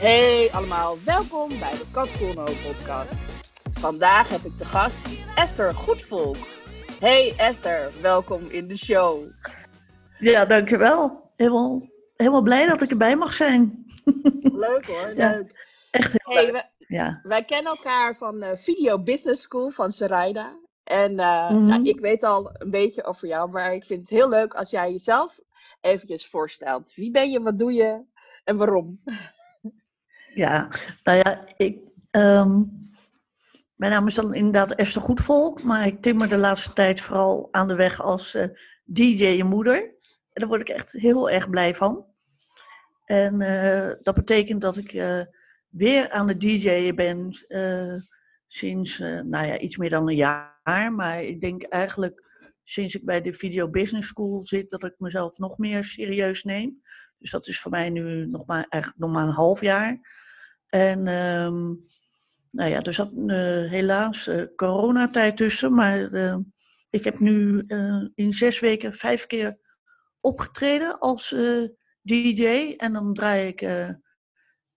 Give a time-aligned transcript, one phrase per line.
[0.00, 2.08] Hey allemaal, welkom bij de Kat
[2.62, 3.14] podcast.
[3.72, 4.98] Vandaag heb ik de gast
[5.36, 6.36] Esther Goedvolk.
[7.00, 9.26] Hey Esther, welkom in de show.
[10.18, 11.30] Ja, dankjewel.
[11.36, 13.84] Helemaal, helemaal blij dat ik erbij mag zijn.
[14.42, 15.68] Leuk hoor, Ja, leuk.
[15.90, 16.52] Echt heel Hey, leuk.
[16.78, 17.20] we- Ja.
[17.22, 20.58] wij kennen elkaar van eh, Video Business School van Sarayda.
[20.84, 21.66] En eh, Mhm.
[21.66, 24.70] nou, ik weet al een beetje over jou, maar ik vind het heel leuk als
[24.70, 25.38] jij jezelf
[25.80, 26.94] eventjes voorstelt.
[26.94, 28.02] Wie ben je, wat doe je
[28.44, 29.00] en waarom?
[30.34, 30.68] Ja,
[31.04, 31.78] nou ja, ik,
[32.10, 32.62] ehm,
[33.74, 37.68] mijn naam is dan inderdaad Esther Goedvolk, maar ik timmer de laatste tijd vooral aan
[37.68, 38.48] de weg als eh,
[38.84, 39.76] DJ en moeder.
[40.32, 42.04] En daar word ik echt heel erg blij van.
[43.04, 45.20] En eh, dat betekent dat ik eh,
[45.68, 47.46] weer aan het DJ'en ben
[48.46, 50.92] sinds nou ja, iets meer dan een jaar.
[50.92, 52.30] Maar ik denk eigenlijk
[52.64, 56.82] sinds ik bij de Video Business School zit, dat ik mezelf nog meer serieus neem.
[57.18, 60.00] Dus dat is voor mij nu nog maar, eigenlijk nog maar een half jaar.
[60.70, 61.74] En ehm,
[62.50, 66.36] nou ja, er zat eh, helaas eh, coronatijd tussen, maar eh,
[66.90, 67.64] ik heb nu
[68.14, 69.58] in zes weken vijf keer
[70.20, 71.34] opgetreden als
[72.02, 72.74] DJ.
[72.76, 73.60] En dan draai ik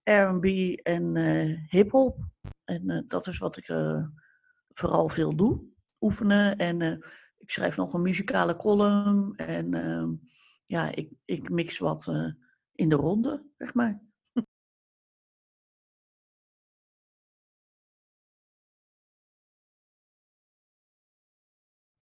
[0.03, 0.45] R&B
[0.83, 1.15] en
[1.69, 2.17] hip-hop.
[2.63, 3.65] En dat is wat ik
[4.73, 5.63] vooral veel doe.
[5.99, 6.57] Oefenen.
[6.57, 6.81] En
[7.37, 9.35] ik schrijf nog een muzikale column.
[9.35, 10.09] En ehm,
[10.65, 12.11] ja, ik, ik mix wat
[12.73, 14.01] in de ronde, zeg maar.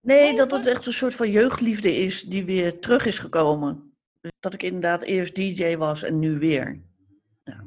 [0.02, 3.94] Nee, dat het echt een soort van jeugdliefde is die weer terug is gekomen.
[4.21, 6.81] Dus dat ik inderdaad eerst DJ was en nu weer.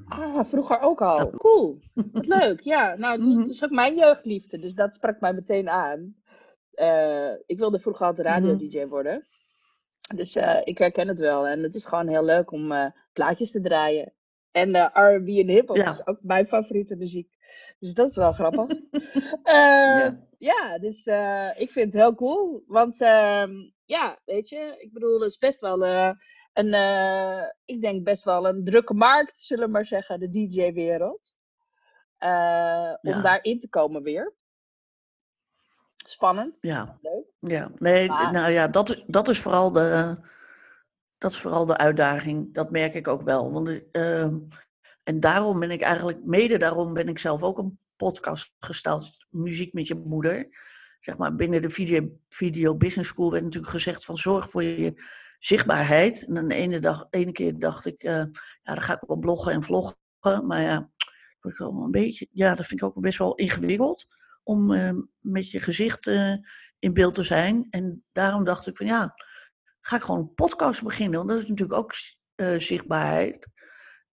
[0.08, 1.18] Ah, vroeger ook al.
[1.18, 1.80] Dat- Cool.
[1.94, 2.60] Wat leuk.
[2.60, 3.38] Ja, nou, het is, Mhm.
[3.40, 6.14] het is ook mijn jeugdliefde, dus dat sprak mij meteen aan.
[6.70, 9.27] Eh, ik wilde vroeger altijd radio-dj worden.
[10.14, 11.46] Dus eh, ik herken het wel.
[11.46, 14.12] En het is gewoon heel leuk om eh, plaatjes te draaien.
[14.55, 15.89] En eh, R&B en hip-hop Ja.
[15.89, 17.29] is ook mijn favoriete muziek.
[17.79, 18.67] Dus dat is wel grappig.
[19.42, 20.19] Eh, Ja.
[20.39, 20.79] ja.
[20.79, 22.65] dus eh, ik vind het heel cool.
[22.67, 23.51] Want ehm,
[23.85, 25.87] ja, weet je, ik bedoel, het is best wel
[26.53, 26.75] een,
[27.65, 31.36] ik denk best wel een drukke markt, zullen we maar zeggen, de DJ-wereld.
[33.03, 34.35] Om daarin te komen weer.
[36.07, 36.59] Spannend.
[36.61, 37.25] Ja, Leuk.
[37.41, 37.71] ja.
[37.79, 40.17] Nee, Maar- nou ja, dat, dat is vooral de,
[41.24, 42.55] dat is vooral de uitdaging.
[42.55, 43.52] Dat merk ik ook wel.
[43.52, 44.39] Want, ehm,
[45.02, 49.73] en daarom ben ik eigenlijk, mede daarom ben ik zelf ook een podcast gestart, Muziek
[49.73, 50.48] met je moeder.
[50.98, 55.02] Zeg maar, binnen de video, video Business School werd natuurlijk gezegd van zorg voor je
[55.39, 56.24] zichtbaarheid.
[56.27, 58.24] En dan ene, dag, ene keer dacht ik, eh,
[58.62, 59.96] ja, dan ga ik wel bloggen en vloggen.
[60.46, 60.91] Maar ja,
[61.41, 64.06] dat een beetje, ja, dat vind ik ook best wel ingewikkeld
[64.42, 66.35] om eh, met je gezicht eh,
[66.79, 67.67] in beeld te zijn.
[67.70, 69.14] En daarom dacht ik van ja,
[69.86, 71.18] ga ik gewoon een podcast beginnen.
[71.18, 71.92] Want dat is natuurlijk ook
[72.34, 73.48] eh, zichtbaarheid.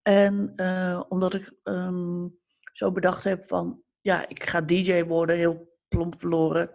[0.01, 2.27] En eh, omdat ik ehm,
[2.73, 6.69] zo bedacht heb van ja, ik ga DJ worden, heel plomp verloren.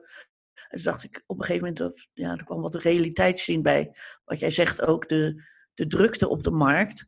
[0.68, 3.96] En toen dacht ik op een gegeven moment, ja, er kwam wat realiteitszin bij.
[4.24, 5.42] Wat jij zegt ook, de,
[5.74, 7.04] de drukte op de markt.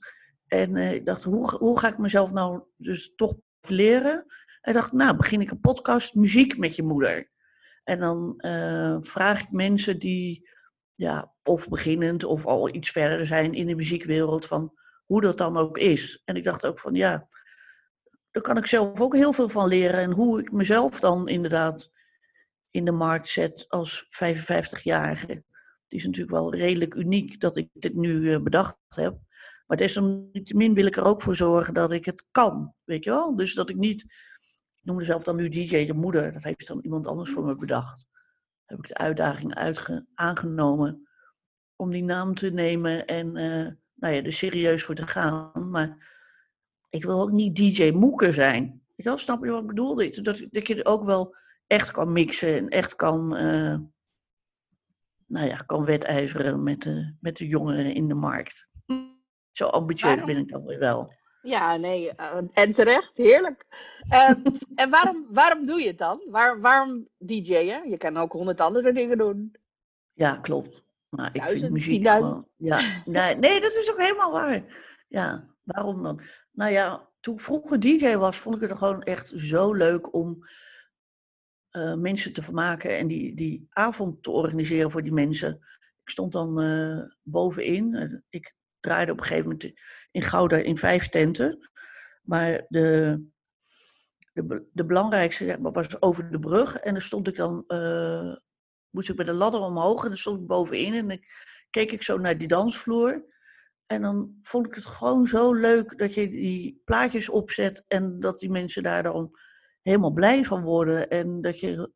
[0.47, 4.25] En eh, ik dacht, hoe, hoe ga ik mezelf nou dus toch leren?
[4.60, 7.31] En dacht, nou, begin ik een podcast muziek met je moeder.
[7.84, 8.34] En dan
[9.04, 10.48] vraag ik mensen die,
[10.98, 15.56] ja, of beginnend of al iets verder zijn in de muziekwereld, van hoe dat dan
[15.56, 16.22] ook is.
[16.25, 17.28] En ik dacht ook van, ja,
[18.31, 20.00] daar kan ik zelf ook heel veel van leren.
[20.00, 21.92] En hoe ik mezelf dan inderdaad
[22.70, 25.32] in de markt zet als 55-jarige.
[25.82, 29.19] Het is natuurlijk wel redelijk uniek dat ik dit nu eh, bedacht heb.
[29.66, 33.36] Maar desalniettemin wil ik er ook voor zorgen dat ik het kan, weet je wel?
[33.36, 34.03] Dus dat ik niet,
[34.75, 37.56] ik noem mezelf dan nu DJ de moeder, dat heeft dan iemand anders voor me
[37.56, 38.06] bedacht.
[38.69, 41.09] Heb ik de uitdaging uitge- aangenomen
[41.77, 45.71] om die naam te nemen en eh, nou ja, er serieus voor te gaan.
[45.71, 46.17] Maar
[46.91, 48.83] ik wil ook niet DJ Moeker zijn.
[48.95, 49.95] Je wel, snap je wat ik bedoel?
[49.95, 51.34] Dat, dat, je er ook wel
[51.67, 53.78] echt kan mixen en echt kan, eh,
[55.27, 58.69] nou ja, kan wedijveren met de, met de jongeren in de markt.
[59.53, 61.15] Zo ambitieus ben ik dan weer wel.
[61.43, 63.65] Ja, nee, eh, en terecht, heerlijk.
[64.09, 64.31] Eh,
[64.75, 66.23] en waarom, waarom doe je het dan?
[66.31, 67.91] Waar, waarom DJ'en?
[67.91, 69.57] Je kan ook honderd andere dingen doen.
[70.13, 70.83] Ja, klopt.
[71.09, 72.47] Maar ik vind muziek gewoon...
[72.57, 74.65] Ja, nee, nee, dat is ook helemaal waar.
[75.09, 76.21] Ja, waarom dan?
[76.53, 80.45] Nou ja, toen ik vroeger DJ was, vond ik het gewoon echt zo leuk om
[81.69, 85.55] eh, mensen te vermaken en die, die avond te organiseren voor die mensen.
[86.03, 88.23] Ik stond dan eh, bovenin.
[88.29, 89.73] Ik draaide op een gegeven moment
[90.18, 91.70] in Gouda in vijf tenten.
[92.22, 93.20] Maar de,
[94.32, 96.76] de, de belangrijkste was over de brug.
[96.76, 98.34] En dan stond ik dan, eh,
[98.91, 100.94] moest ik met de ladder omhoog en dan stond ik bovenin.
[100.94, 101.18] En dan
[101.70, 103.24] keek ik zo naar die dansvloer.
[103.86, 108.38] En dan vond ik het gewoon zo leuk dat je die plaatjes opzet en dat
[108.38, 109.30] die mensen daar dan
[109.82, 111.09] helemaal blij van worden.
[111.09, 111.91] En dat je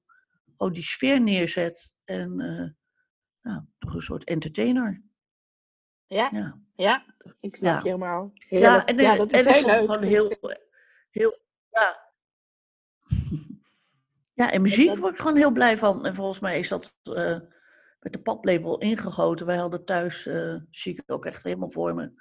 [0.57, 1.95] gewoon die sfeer neerzet.
[2.05, 2.69] En uh,
[3.43, 5.03] nou, toch een soort entertainer.
[6.13, 7.05] Ja, ja, ja
[7.41, 8.33] ik snap je helemaal.
[8.49, 10.39] Ja, en, ja, dat is en heel ik vond het heel,
[11.11, 11.39] heel,
[11.71, 12.13] ja.
[14.45, 16.07] ja, en muziek word ik gewoon heel blij van.
[16.07, 17.39] En volgens mij is dat uh,
[18.01, 19.47] met de paplepel ingegoten.
[19.47, 22.13] Wij hadden thuis, uh, zie ik ook echt helemaal voor me,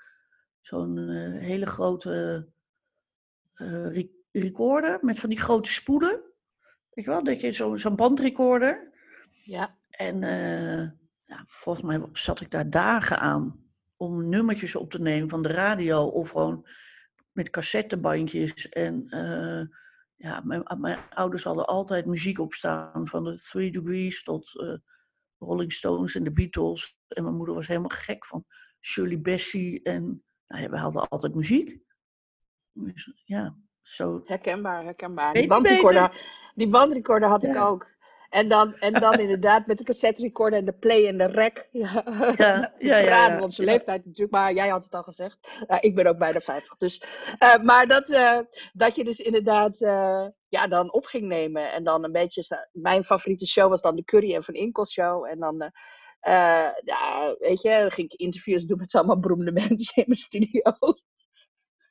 [0.61, 2.47] zo'n uh, hele grote
[4.31, 6.21] recorder met van die grote spoelen.
[6.89, 8.91] Weet je wel, dat je zo'n zo bandrecorder.
[9.43, 9.77] Ja.
[9.89, 10.19] En
[11.25, 13.60] ja, volgens mij zat ik daar dagen aan
[14.01, 16.65] om nummertjes op te nemen van de radio of gewoon
[17.31, 18.69] met cassettebandjes.
[18.69, 19.61] En uh,
[20.15, 24.77] ja, mijn, mijn, ouders hadden altijd muziek opstaan, van de Three Degrees tot uh,
[25.37, 26.97] Rolling Stones en de Beatles.
[27.07, 28.45] En mijn moeder was helemaal gek van
[28.79, 29.79] Shirley Bassey.
[29.83, 31.79] En nou ja, we hadden altijd muziek.
[32.71, 34.21] Dus, ja, zo.
[34.25, 35.33] Herkenbaar, herkenbaar.
[35.33, 36.21] Die bandrecorder,
[36.55, 37.87] die bandrecorder had ik ook.
[38.31, 41.67] En dan, en dan inderdaad met de cassette recorder en de play en de rec.
[41.71, 42.03] Ja,
[42.37, 45.65] ja, ja, ja, onze leeftijd natuurlijk, maar jij had het al gezegd.
[45.79, 46.77] ik ben ook bijna 50.
[46.77, 47.03] Dus,
[47.39, 48.39] uh, maar dat, uh,
[48.73, 51.71] dat je dus inderdaad uh, ja, dan op ging nemen.
[51.71, 55.25] En dan een beetje, mijn favoriete show was dan de Curry en Van Inkel show.
[55.25, 55.71] En dan,
[56.83, 60.73] ja, weet je, dan ging ik interviews doen met allemaal beroemde mensen in mijn studio.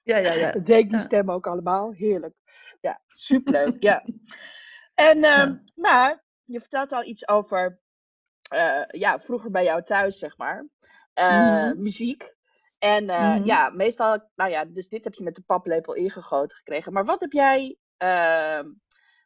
[0.02, 0.52] Ja, ja, ja.
[0.52, 1.93] Dat deed die stem ook allemaal.
[1.93, 2.34] Heerlijk.
[2.81, 3.82] Ja, superleuk.
[3.82, 4.04] ja.
[4.94, 7.81] En, uh, maar je vertelt al iets over,
[8.55, 10.67] uh, ja, vroeger bij jou thuis, zeg maar.
[11.20, 12.35] Uh, Muziek.
[12.79, 13.44] En uh, mm-hmm.
[13.44, 16.93] ja, meestal, nou ja, dus dit heb je met de paplepel ingegoten gekregen.
[16.93, 18.64] Maar wat heb jij, ehm,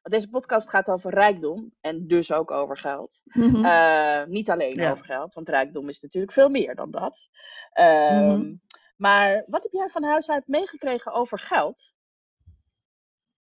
[0.03, 3.23] want deze podcast gaat over rijkdom en dus ook over geld.
[3.25, 4.31] Mm-hmm.
[4.31, 4.91] niet alleen ja.
[4.91, 7.29] over geld, want rijkdom is natuurlijk veel meer dan dat.
[7.75, 8.61] Mm-hmm.
[8.97, 11.95] Maar wat heb jij van huis uit meegekregen over geld?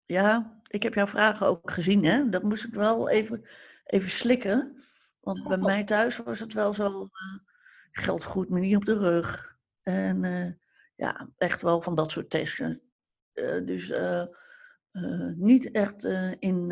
[0.06, 2.30] Ja, ik heb jouw vragen ook gezien, hè?
[2.30, 3.46] Dat moest ik wel even,
[3.86, 4.78] even slikken.
[5.20, 7.40] Want bij mij thuis was het wel zo, uh,
[7.92, 9.58] geld goed me niet op de rug.
[9.84, 10.52] En uh,
[10.96, 12.82] ja, echt wel van dat soort testen.
[13.34, 13.94] Uh, dus
[15.36, 16.04] niet echt
[16.40, 16.68] in,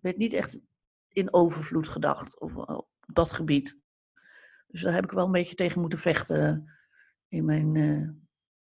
[0.00, 0.60] werd niet echt
[1.08, 3.78] in overvloed gedacht op, op, dat gebied.
[4.66, 6.72] Dus daar heb ik wel een beetje tegen moeten vechten
[7.28, 7.74] in mijn,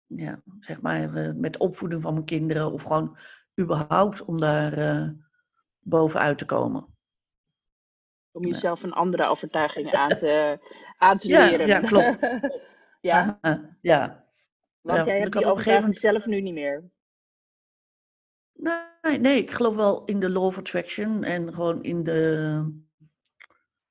[0.06, 2.72] ja, zeg maar, met opvoeding van mijn kinderen.
[2.72, 3.18] Of gewoon
[3.62, 5.10] überhaupt om daar uh,
[5.80, 6.88] bovenuit te komen.
[8.32, 10.60] Om jezelf een andere overtuiging aan te,
[10.98, 11.68] aan te leren.
[11.68, 12.18] Ja, klopt.
[13.12, 13.40] ja.
[13.82, 14.26] ja.
[14.82, 16.92] Want jij hebt die overtuiging zelf nu niet meer.
[18.54, 22.82] Nee, nee, ik geloof wel in de law of attraction en gewoon in de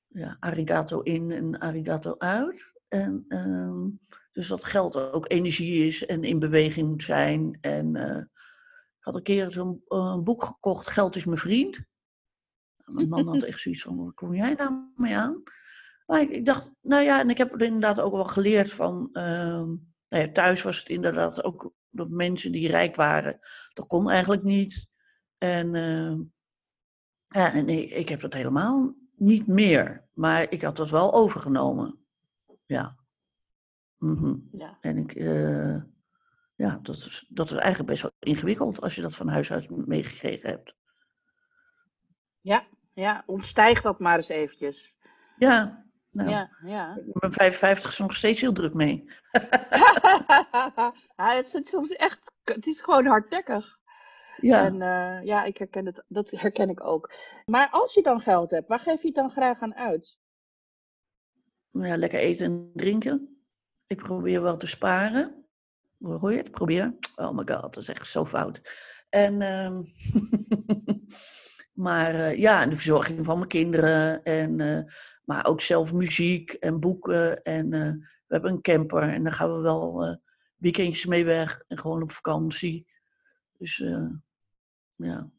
[0.09, 2.73] ja, arigato in en arigato uit.
[2.89, 3.85] En, uh,
[4.33, 7.59] dus dat geld ook energie is en in beweging moet zijn.
[7.61, 8.32] En uh, ik
[9.03, 11.81] had een keer zo'n uh, boek gekocht, Geld is mijn vriend.
[12.85, 15.43] Mijn man had echt zoiets van, waar kom jij nou mee aan?
[16.07, 19.09] Maar ik, ik, dacht, nou ja, en ik heb er inderdaad ook wel geleerd van...
[19.13, 19.23] Uh,
[20.09, 23.39] nou ja, thuis was het inderdaad ook dat mensen die rijk waren,
[23.73, 24.87] dat kon eigenlijk niet.
[25.39, 26.19] En uh,
[27.29, 30.09] ja, nee, ik heb dat helemaal niet meer.
[30.13, 31.99] Maar ik had dat wel overgenomen.
[32.67, 32.99] Ja.
[33.99, 34.49] Mm -hmm.
[34.53, 34.79] ja.
[34.81, 35.83] En ik, uh,
[36.55, 39.87] ja, dat is, dat is eigenlijk best wel ingewikkeld als je dat van huis uit
[39.87, 40.75] meegekregen hebt.
[42.41, 44.97] Ja, ja, ontstijg dat maar eens eventjes.
[45.37, 46.99] Ja, nou, ja, ja.
[47.13, 49.05] Ben 55 is nog steeds heel druk mee.
[51.17, 53.81] ja, het is soms echt, het is gewoon hardnekkig.
[54.37, 54.65] Ja.
[54.65, 57.13] En uh, ja, ik herken het, dat herken ik ook.
[57.47, 60.19] Maar als je dan geld hebt, waar geef je het dan graag aan uit?
[61.71, 63.45] Ja, lekker eten en drinken.
[63.87, 65.42] Ik probeer wel te sparen.
[66.03, 66.51] Hoe hoor je het?
[66.51, 66.95] Probeer.
[67.15, 68.61] Oh my god, dat is echt zo fout.
[69.09, 69.79] En, uh,
[71.85, 74.23] maar uh, ja, de verzorging van mijn kinderen.
[74.23, 74.81] En, uh,
[75.25, 77.43] maar ook zelf muziek en boeken.
[77.43, 77.93] En uh,
[78.27, 80.19] we hebben een camper en daar gaan we wel
[80.57, 81.63] weekendjes mee weg.
[81.67, 82.87] En gewoon op vakantie.
[83.59, 83.77] Dus
[84.97, 85.31] ja,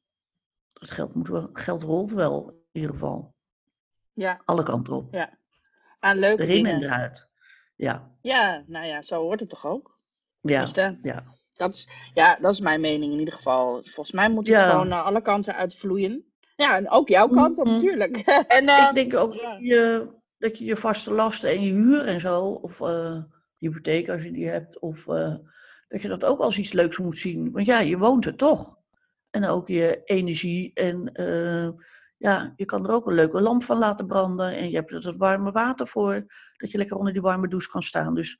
[0.73, 3.35] het geld, moet wel, geld rolt wel in ieder geval.
[4.13, 4.41] Ja.
[4.45, 5.13] Alle kanten op.
[5.13, 5.37] Ja.
[5.99, 6.73] Aan leuke Erin dingen.
[6.73, 7.27] en eruit.
[7.75, 8.11] Ja.
[8.21, 9.93] Ja, nou ja, zo hoort het toch ook?
[10.51, 11.23] Ja, dus ja.
[11.53, 13.81] Dat is, ja, dat is mijn mening in ieder geval.
[13.83, 16.25] Volgens mij moet het gewoon naar alle kanten uitvloeien.
[16.55, 17.81] Ja, en ook jouw kant op, mm-hmm.
[17.81, 18.17] natuurlijk.
[18.57, 20.07] en, uh, ik denk ook dat je,
[20.37, 23.17] dat je je vaste lasten en je huur en zo, of uh,
[23.57, 25.05] hypotheek als je die hebt, of
[25.87, 27.51] dat je dat ook als iets leuks moet zien.
[27.51, 28.77] Want ja, je woont er toch.
[29.29, 31.11] En ook je energie en
[32.17, 34.55] ja, je kan er ook een leuke lamp van laten branden.
[34.55, 36.25] En je hebt er het warme water voor,
[36.57, 38.15] dat je lekker onder die warme douche kan staan.
[38.15, 38.39] Dus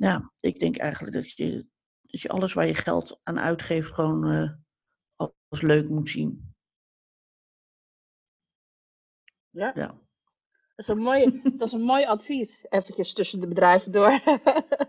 [0.00, 1.66] ja, ik denk eigenlijk dat je,
[2.02, 4.52] dat je alles waar je geld aan uitgeeft gewoon eh,
[5.48, 6.54] als leuk moet zien.
[9.50, 9.70] Ja.
[9.74, 9.86] Ja.
[10.76, 12.66] Dat is een mooi, dat is een mooi advies.
[12.68, 14.22] Eventjes tussen de bedrijven door.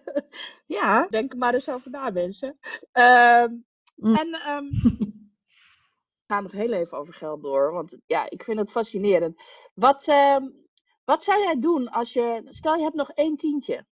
[0.77, 2.59] ja, denk er maar eens over na, mensen.
[2.91, 3.53] Ehm,
[4.01, 4.15] Mm.
[4.15, 4.63] En ehm,
[6.25, 9.41] we gaan nog heel even over geld door, want ja, ik vind het fascinerend.
[9.73, 10.49] Wat, ehm,
[11.03, 13.85] wat zou jij doen als je, stel je hebt nog één tientje.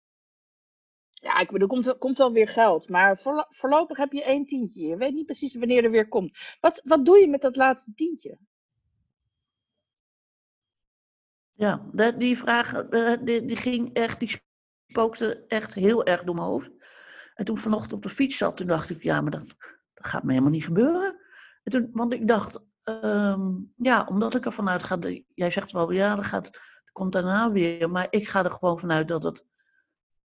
[1.22, 4.24] Ja, ik bedoel, er komt, wel- komt wel weer geld, maar voorlo- voorlopig heb je
[4.24, 4.88] één tientje.
[4.88, 6.38] Je weet niet precies wanneer er weer komt.
[6.60, 8.38] Wat, wat doe je met dat laatste tientje?
[11.54, 11.86] Ja,
[12.18, 14.42] die vraag eh, die, die ging echt, die
[14.88, 16.70] spookte echt heel erg door mijn hoofd.
[17.34, 19.48] En toen vanochtend op de fiets zat, toen dacht ik, ja, maar dat,
[19.94, 21.20] dat gaat me helemaal niet gebeuren.
[21.64, 24.98] En toen, want ik dacht, ehm, ja, omdat ik ervan uitga,
[25.34, 27.90] jij zegt wel, ja, dat, gaat, dat komt daarna weer.
[27.90, 29.46] Maar ik ga er gewoon vanuit dat het,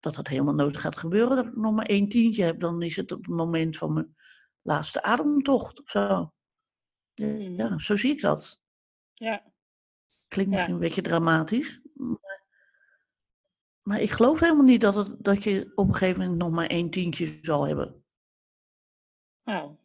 [0.07, 1.37] dat het helemaal nooit gaat gebeuren.
[1.37, 4.17] Dat ik nog maar één tientje heb, dan is het op het moment van mijn
[4.63, 6.01] laatste ademtocht of zo.
[7.15, 7.55] Ja, Mhm.
[7.55, 8.61] ja, zo zie ik dat.
[9.15, 9.43] Ja,
[10.29, 10.57] Klinkt Ja.
[10.57, 11.81] misschien een beetje dramatisch.
[11.95, 12.45] Maar,
[13.83, 16.67] maar ik geloof helemaal niet dat, het, dat je op een gegeven moment nog maar
[16.67, 18.05] één tientje zal hebben.
[19.45, 19.77] nou,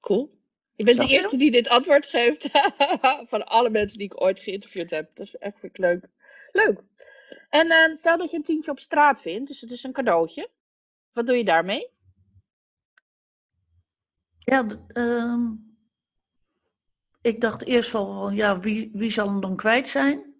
[0.00, 0.38] cool.
[0.74, 2.48] Je bent Snap de eerste die dit antwoord geeft
[3.32, 5.10] van alle mensen die ik ooit geïnterviewd heb.
[5.16, 6.08] Dat is echt ik leuk.
[6.52, 6.82] Leuk.
[7.48, 10.50] En eh, stel dat je een tientje op straat vindt, dus het is een cadeautje.
[11.12, 11.90] Wat doe je daarmee?
[14.38, 15.52] Ja, ehm,
[17.20, 20.34] ik dacht eerst wel van, ja, wie, wie zal hem dan kwijt zijn?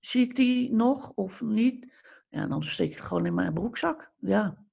[0.00, 1.92] Zie ik die nog of niet?
[2.28, 4.12] Ja, dan steek ik het gewoon in mijn broekzak.
[4.18, 4.66] Ja.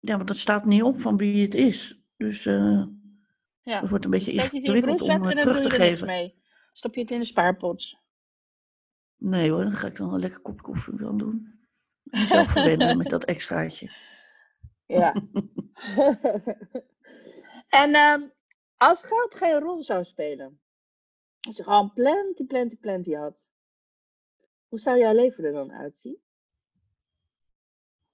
[0.00, 2.00] Ja, want het staat niet op van wie het is.
[2.16, 2.84] Dus eh
[3.62, 3.80] Ja.
[3.80, 6.06] het wordt een beetje ingewikkeld om dan terug te geven.
[6.06, 6.42] mee.
[6.72, 7.98] Stop je het in de spaarpot.
[9.20, 11.60] Nee hoor, dan ga ik dan een lekker kopje koffie dan doen.
[12.02, 13.90] Mezelf verwennen met dat extraatje.
[14.86, 15.14] Ja.
[17.82, 18.28] en ehm,
[18.76, 20.60] als geld geen rol zou spelen,
[21.40, 23.52] als je gewoon plenty, plenty, plenty had,
[24.68, 26.18] hoe zou jouw leven er dan uitzien?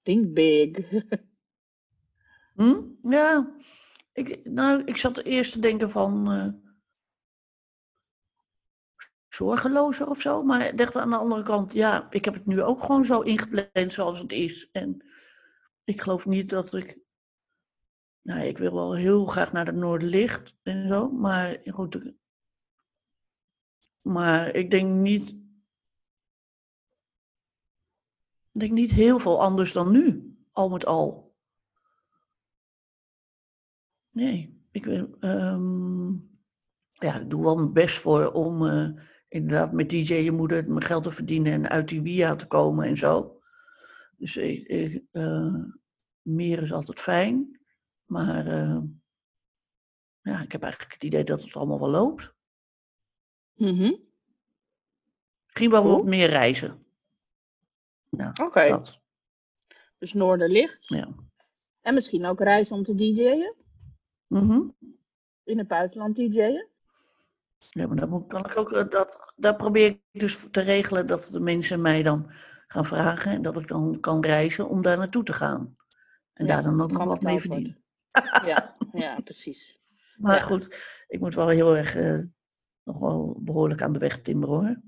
[0.02, 0.90] Think big.
[2.54, 2.82] Hm?
[3.02, 3.56] Ja,
[4.12, 6.65] ik, nou, ik zat eerst te denken van eh,
[9.36, 10.42] zorgelozer of zo.
[10.42, 13.20] Maar ik dacht aan de andere kant, ja, ik heb het nu ook gewoon zo
[13.20, 14.70] ingepland zoals het is.
[14.72, 15.04] En
[15.84, 16.98] ik geloof niet dat ik.
[18.22, 21.10] Nou, ik wil wel heel graag naar de Noorderlicht en zo.
[21.10, 22.14] Maar goed.
[24.00, 25.28] Maar ik denk niet.
[28.52, 31.34] Ik denk niet heel veel anders dan nu, al met al.
[34.10, 36.12] Nee, ik ehm,
[36.92, 38.88] ja, ik doe wel mijn best voor om eh,
[39.28, 42.86] inderdaad met DJ je moeder mijn geld te verdienen en uit die via te komen
[42.86, 43.40] en zo.
[44.16, 45.64] Dus ik, ik, eh,
[46.22, 47.60] meer is altijd fijn.
[48.04, 48.82] Maar eh,
[50.20, 52.34] ja, ik heb eigenlijk het idee dat het allemaal wel loopt.
[53.54, 53.94] Mhm.
[55.44, 56.86] Misschien wel wat meer reizen.
[58.42, 58.80] Oké,
[59.98, 60.88] dus Noorderlicht.
[60.88, 61.08] Ja.
[61.80, 63.54] En misschien ook reizen om te DJ'en.
[64.26, 64.68] Mhm.
[65.44, 66.68] In het buitenland DJ'en.
[67.70, 71.06] Ja, maar dan moet, kan ik ook, eh, dat, daar probeer ik dus te regelen
[71.06, 72.30] dat de mensen mij dan
[72.66, 75.76] gaan vragen en dat ik dan kan reizen om daar naartoe te gaan.
[76.32, 77.82] En Ja, daar dan ook nog wat mee verdienen.
[78.44, 79.78] Ja, ja, precies.
[80.16, 80.40] Maar Ja.
[80.42, 82.18] goed, ik moet wel heel erg, eh,
[82.82, 84.80] nog wel behoorlijk aan de weg timmeren hoor.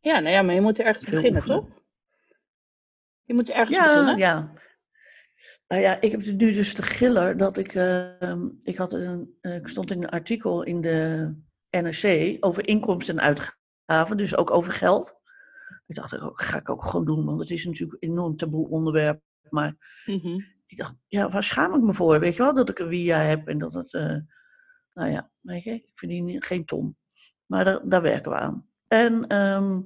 [0.00, 1.60] Ja, nou ja, maar je moet ergens beginnen, oefenen.
[1.60, 1.82] toch?
[3.22, 4.18] Je moet ergens Ja, beginnen.
[4.18, 4.50] ja.
[5.74, 9.36] Nou ja, ik heb het nu dus de giller dat ik, eh, ik had een,
[9.40, 11.34] eh, ik stond in een artikel in de
[11.70, 15.20] NRC over inkomsten en uitgaven, dus ook over geld.
[15.86, 18.68] Ik dacht, dat ga ik ook gewoon doen, want het is natuurlijk een enorm taboe
[18.68, 19.20] onderwerp.
[19.50, 20.38] Maar Mhm.
[20.66, 22.20] ik dacht, ja, waar schaam ik me voor?
[22.20, 24.16] Weet je wel, dat ik een via heb en dat het, eh,
[24.92, 26.96] nou ja, weet je, ik verdien geen ton.
[27.46, 28.66] Maar daar, daar werken we aan.
[28.88, 29.80] En ehm,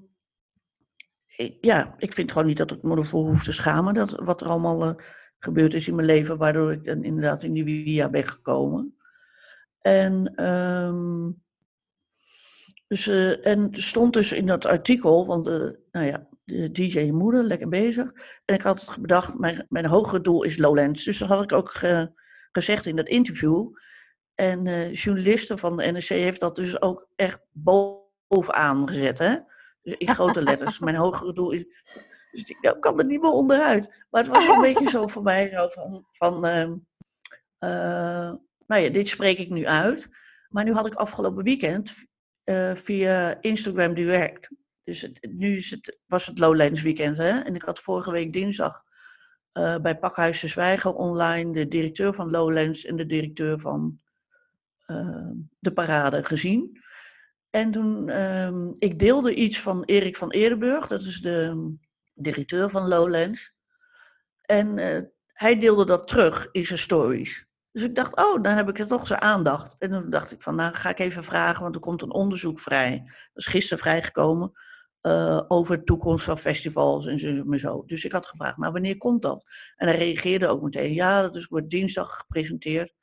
[1.37, 4.40] ik- ja, ik vind gewoon niet dat ik me ervoor hoef te schamen, dat, wat
[4.40, 5.04] er allemaal eh,
[5.38, 8.97] gebeurd is in mijn leven, waardoor ik dan inderdaad in die via ben gekomen.
[9.80, 11.30] En, ehm,
[12.87, 17.42] dus, eh, en stond dus in dat artikel, want eh, nou ja, de DJ moeder,
[17.42, 18.12] lekker bezig.
[18.45, 21.04] En ik had het bedacht, mijn, mijn hogere doel is Lowlands.
[21.04, 22.12] Dus dat had ik ook ge-
[22.52, 23.68] gezegd in dat interview.
[24.35, 29.37] En eh journalisten van de NRC heeft dat dus ook echt bovenaan gezet, hè?
[29.83, 30.78] Dus in grote letters.
[30.78, 31.64] Mijn hogere doel is.
[32.30, 34.04] Dus ik nou, kan er niet meer onderuit.
[34.11, 36.06] Maar het was een beetje zo voor mij, zo van.
[36.12, 36.73] van ehm,
[37.58, 38.32] eh,
[38.66, 40.08] nou ja, dit spreek ik nu uit.
[40.49, 42.06] Maar nu had ik afgelopen weekend
[42.44, 44.50] eh, via Instagram Direct
[44.85, 47.40] Dus het- nu is het, was het Lowlands weekend, hè?
[47.40, 48.82] En ik had vorige week dinsdag
[49.52, 54.00] eh, bij Pakhuis de Zwijger online de directeur van Lowlands en de directeur van
[54.87, 56.82] eh, de parade gezien.
[57.50, 61.75] En toen, ehm, ik deelde iets van Erik van Eerdenburg, dat is de
[62.18, 63.54] directeur van Lowlands.
[64.42, 67.46] En eh, hij deelde dat terug in zijn stories.
[67.72, 69.76] Dus ik dacht, oh, dan heb ik er toch zijn aandacht.
[69.78, 72.60] En toen dacht ik van, nou ga ik even vragen, want er komt een onderzoek
[72.60, 73.02] vrij.
[73.04, 74.52] Dat is gisteren vrijgekomen
[75.00, 77.84] eh, over de toekomst van festivals en zo, en zo.
[77.87, 79.44] Dus ik had gevraagd, nou wanneer komt dat?
[79.76, 82.94] En hij reageerde ook meteen, ja, dat is, wordt dinsdag gepresenteerd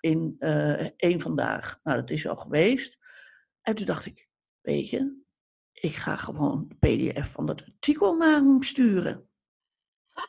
[0.00, 1.78] in eh één vandaag.
[1.82, 2.98] Nou, dat is al geweest.
[3.62, 4.28] En toen dacht ik,
[4.60, 5.24] weet je,
[5.80, 9.28] ik ga gewoon de pdf van dat artikel naar hem sturen.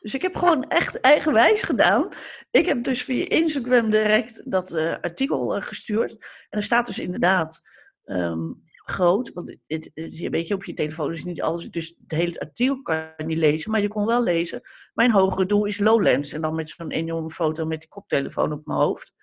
[0.02, 2.10] Dus ik heb gewoon echt eigenwijs gedaan.
[2.52, 6.12] Ik heb dus via Instagram direct dat eh, artikel eh, gestuurd.
[6.50, 7.62] En er staat dus inderdaad
[8.04, 12.40] ehm, groot, want het, weet je, op je telefoon is niet alles, dus het hele
[12.40, 14.62] artikel kan je niet lezen, maar je kon wel lezen,
[14.94, 16.32] mijn hogere doel is Lowlands.
[16.32, 19.14] En dan met zo'n enorme foto met die koptelefoon op mijn hoofd.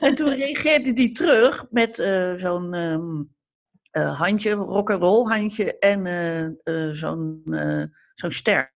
[0.00, 3.22] En toen reageerde die terug met eh, zo'n ehm,
[3.90, 7.42] eh, handje, rock'n'roll handje en eh, eh, zo'n
[8.14, 8.74] zo'n ster.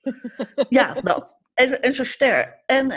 [0.68, 1.38] ja, dat.
[1.54, 2.62] En, en zo'n ster.
[2.66, 2.90] En,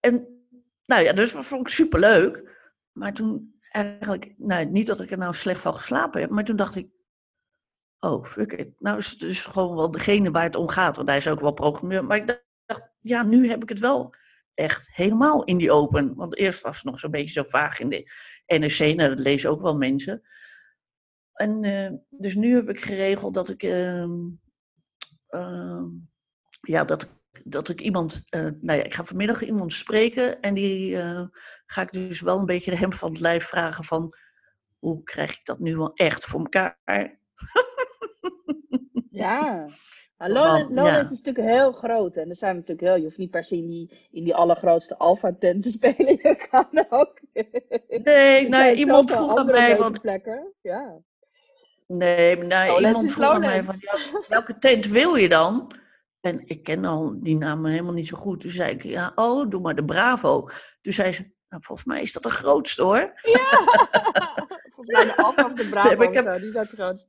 [0.00, 0.44] en
[0.86, 2.58] nou ja, dus dat vond ik superleuk.
[2.92, 6.56] Maar toen eigenlijk, nou, niet dat ik er nou slecht van geslapen heb, maar toen
[6.56, 6.88] dacht ik,
[8.00, 8.80] oh, fuck it.
[8.80, 11.40] Nou is het dus gewoon wel degene waar het om gaat, want hij is ook
[11.40, 12.04] wel programmeur.
[12.04, 12.26] Maar ik
[12.66, 14.14] dacht, ja, nu heb ik het wel
[14.60, 16.14] echt helemaal in die open.
[16.14, 18.10] Want eerst was het nog zo'n beetje zo vaag in de
[18.46, 20.22] NRC, nou, dat lezen ook wel mensen.
[21.32, 24.18] En eh, dus nu heb ik geregeld dat ik, ehm,
[25.28, 25.84] ehm,
[26.60, 27.10] ja, dat,
[27.44, 31.24] dat ik iemand, eh, nou ja, ik ga vanmiddag iemand spreken en die eh,
[31.66, 34.14] ga ik dus wel een beetje de hem van het lijf vragen van,
[34.78, 36.78] hoe krijg ik dat nu wel echt voor elkaar?
[39.20, 39.68] Ja.
[40.18, 40.98] Ja, Van, Lowlands, ja.
[40.98, 42.16] Is natuurlijk heel groot.
[42.16, 42.96] En er zijn natuurlijk heel...
[42.96, 46.18] Je hoeft niet per se in die, in die allergrootste alfa-tent te spelen.
[46.22, 47.20] Je kan ook...
[47.88, 50.52] Nee, nou, iemand vroeg aan mij, want plekken.
[50.60, 50.98] Ja.
[51.86, 55.74] Nee, nou, Lowlands iemand vroeg aan mij van, ja, welke tent wil je dan?
[56.20, 58.40] En ik ken al die namen helemaal niet zo goed.
[58.40, 60.48] Toen zei ik, ja, oh, doe maar de Bravo.
[60.80, 63.12] Toen zei ze, nou, volgens mij is dat de grootste hoor.
[64.84, 65.64] Volgens mij de alfa of de
[65.96, 66.38] Nee, ik heb- zo.
[66.38, 67.08] Die is het grootst.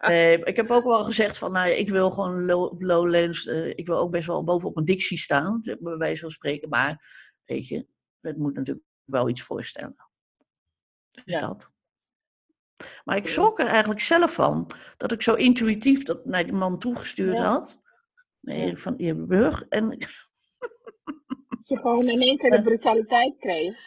[0.00, 3.46] Nee, maar ik heb ook wel gezegd van, nou ik wil gewoon low, op Lowlands,
[3.46, 6.68] eh, ik wil ook best wel bovenop een Dixie staan, bij wijze van spreken.
[6.68, 7.04] Maar,
[7.44, 7.86] weet je,
[8.20, 9.96] dat moet natuurlijk wel iets voorstellen.
[11.10, 11.40] Dus Ja.
[11.40, 11.72] dat.
[13.04, 16.78] Maar ik schrok er eigenlijk zelf van, dat ik zo intuïtief dat naar die man
[16.78, 17.44] toegestuurd Ja.
[17.44, 17.80] had.
[18.74, 19.62] Van Eerburg.
[19.68, 23.86] En Dat je gewoon in één keer de brutaliteit kreeg.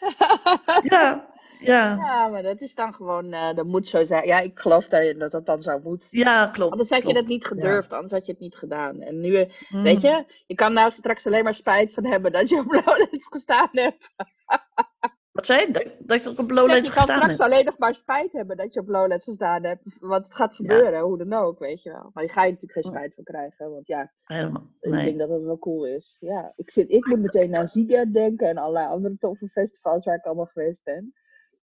[0.84, 1.33] ja,
[1.66, 4.26] ja, Ja, maar dat is dan gewoon, eh, dat moet zo zijn.
[4.28, 6.08] Ja, ik geloof daarin dat dat dan zo moet.
[6.12, 6.72] ja, klopt.
[6.72, 7.20] Anders had je klopt.
[7.20, 9.02] dat niet gedurfd, anders had je het niet gedaan.
[9.02, 9.84] En nu, eh, Mm.
[9.84, 13.28] weet je, je kan nou straks alleen maar spijt van hebben dat je op Lowlands
[13.28, 14.12] gestaan hebt.
[15.32, 15.72] Wat zei je?
[15.72, 17.42] Dat, dat ik op Zeg, Lowlands je kan gestaan straks heb?
[17.42, 19.82] alleen nog maar spijt hebben dat je op Lowlands gestaan hebt.
[20.00, 22.10] Want het gaat gebeuren, hoe dan ook, weet je wel.
[22.14, 24.68] Maar je ga je natuurlijk geen spijt van krijgen, want ja, Helemaal.
[24.80, 26.18] ik denk dat dat wel cool is.
[26.20, 30.16] Ja, ik, zit, ik moet meteen naar Ziga denken en allerlei andere toffe festivals waar
[30.16, 31.14] ik allemaal geweest ben.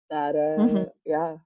[0.08, 0.86] Maar eh, Mhm.
[1.04, 1.46] ja.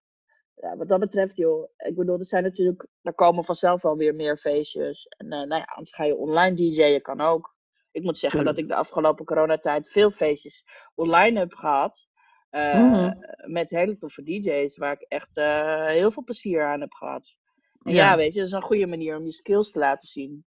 [0.55, 1.69] ja, wat dat betreft, joh.
[1.77, 5.05] Ik bedoel, er zijn natuurlijk, er komen vanzelf wel weer meer feestjes.
[5.07, 7.55] En eh, nou ja, anders ga je online DJ'en, kan ook.
[7.91, 12.07] Ik moet zeggen dat ik de afgelopen coronatijd veel feestjes online heb gehad.
[12.49, 13.13] eh, Mhm.
[13.51, 17.37] Met hele toffe DJ's, waar ik echt eh, heel veel plezier aan heb gehad.
[17.83, 18.09] En Ja.
[18.11, 18.15] ja.
[18.17, 20.45] weet je, dat is een goede manier om je skills te laten zien.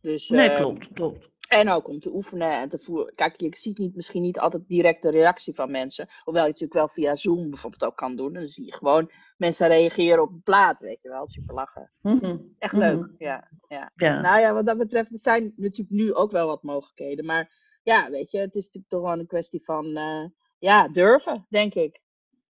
[0.00, 1.30] Dus, Nee, ehm, klopt, klopt.
[1.48, 3.14] En ook om te oefenen en te voeren.
[3.14, 6.08] Kijk, je ziet niet, misschien niet altijd direct de reactie van mensen.
[6.24, 8.32] Hoewel je natuurlijk wel via Zoom bijvoorbeeld ook kan doen.
[8.32, 11.26] Dan zie je gewoon mensen reageren op de plaat, weet je wel.
[11.26, 11.90] Super lachen.
[12.00, 12.36] Mhm.
[12.58, 12.82] Echt Mhm.
[12.82, 13.48] leuk, ja.
[13.68, 13.90] ja.
[13.94, 14.20] Ja.
[14.20, 17.24] Nou ja, wat dat betreft, er zijn natuurlijk nu ook wel wat mogelijkheden.
[17.24, 20.24] Maar ja, weet je, het is natuurlijk toch gewoon een kwestie van, eh,
[20.58, 22.00] ja, durven, denk ik.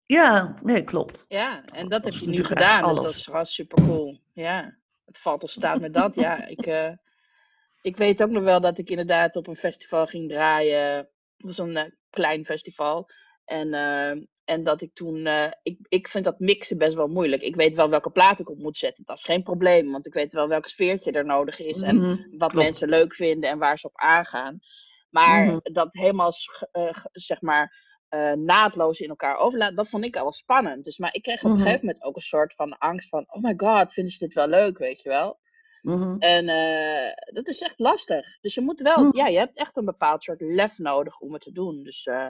[0.05, 1.25] ja, nee, klopt.
[1.27, 4.19] Ja, en dat heb je nu gedaan, dus dat is super cool.
[4.33, 6.15] Ja, het valt of staat met dat.
[6.15, 6.89] Ja, ik, eh,
[7.83, 10.95] ik weet ook nog wel dat ik inderdaad op een festival ging draaien.
[10.97, 13.09] Het was een eh, klein festival.
[13.45, 14.09] En, eh,
[14.45, 17.41] en dat ik toen, eh, ik, ik vind dat mixen best wel moeilijk.
[17.41, 19.91] Ik weet wel welke plaat ik op moet zetten, dat is geen probleem.
[19.91, 21.81] Want ik weet wel welk sfeertje er nodig is.
[21.81, 22.53] En Mhm, wat klopt.
[22.53, 24.59] mensen leuk vinden en waar ze op aangaan.
[25.09, 25.59] Maar Mhm.
[25.73, 26.31] dat helemaal,
[27.11, 27.91] zeg maar,
[28.35, 30.83] naadloos in elkaar overlaten, dat vond ik al wel spannend.
[30.83, 31.61] Dus, maar ik kreeg op een Mhm.
[31.61, 34.47] gegeven moment ook een soort van angst van, oh my god, vinden ze dit wel
[34.47, 35.39] leuk, weet je wel?
[35.83, 36.15] Mhm.
[36.19, 38.41] En eh, dat is echt lastig.
[38.41, 39.17] Dus je moet wel, Mhm.
[39.17, 41.83] ja, je hebt echt een bepaald soort lef nodig om het te doen.
[41.83, 42.27] Dus eh,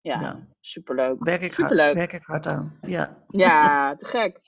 [0.00, 0.46] ja, Ja.
[0.60, 1.24] superleuk.
[1.24, 2.78] Werk ik, hard, werk ik hard aan.
[2.82, 3.24] Ja.
[3.28, 4.40] Ja, te gek.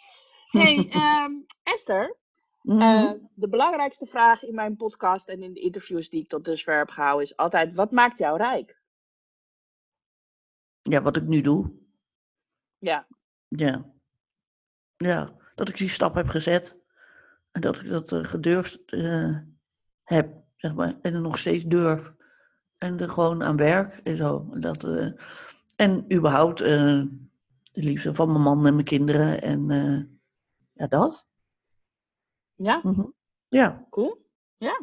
[0.51, 1.31] Hey, ehm,
[1.63, 2.17] Esther,
[2.63, 2.81] Mhm.
[2.81, 6.79] eh, de belangrijkste vraag in mijn podcast en in de interviews die ik tot dusver
[6.79, 8.79] heb gehouden is altijd: wat maakt jou rijk?
[10.83, 11.79] Ja, wat ik nu doe.
[12.79, 13.07] Ja,
[13.49, 13.93] Ja.
[14.97, 16.77] Ja, dat ik die stap heb gezet.
[17.53, 19.37] En dat ik dat eh, gedurfd eh,
[20.03, 20.99] heb, zeg maar.
[21.03, 22.13] En er nog steeds durf.
[22.79, 24.49] En er gewoon aan werk en zo.
[24.53, 25.13] En Dat, eh,
[25.77, 27.09] en überhaupt de
[27.73, 29.43] liefde van mijn man en mijn kinderen.
[29.43, 29.67] En
[30.73, 31.29] ja, dat.
[32.55, 33.07] ja, Mhm.
[33.49, 33.87] Ja.
[33.91, 34.27] cool.
[34.59, 34.81] Ja.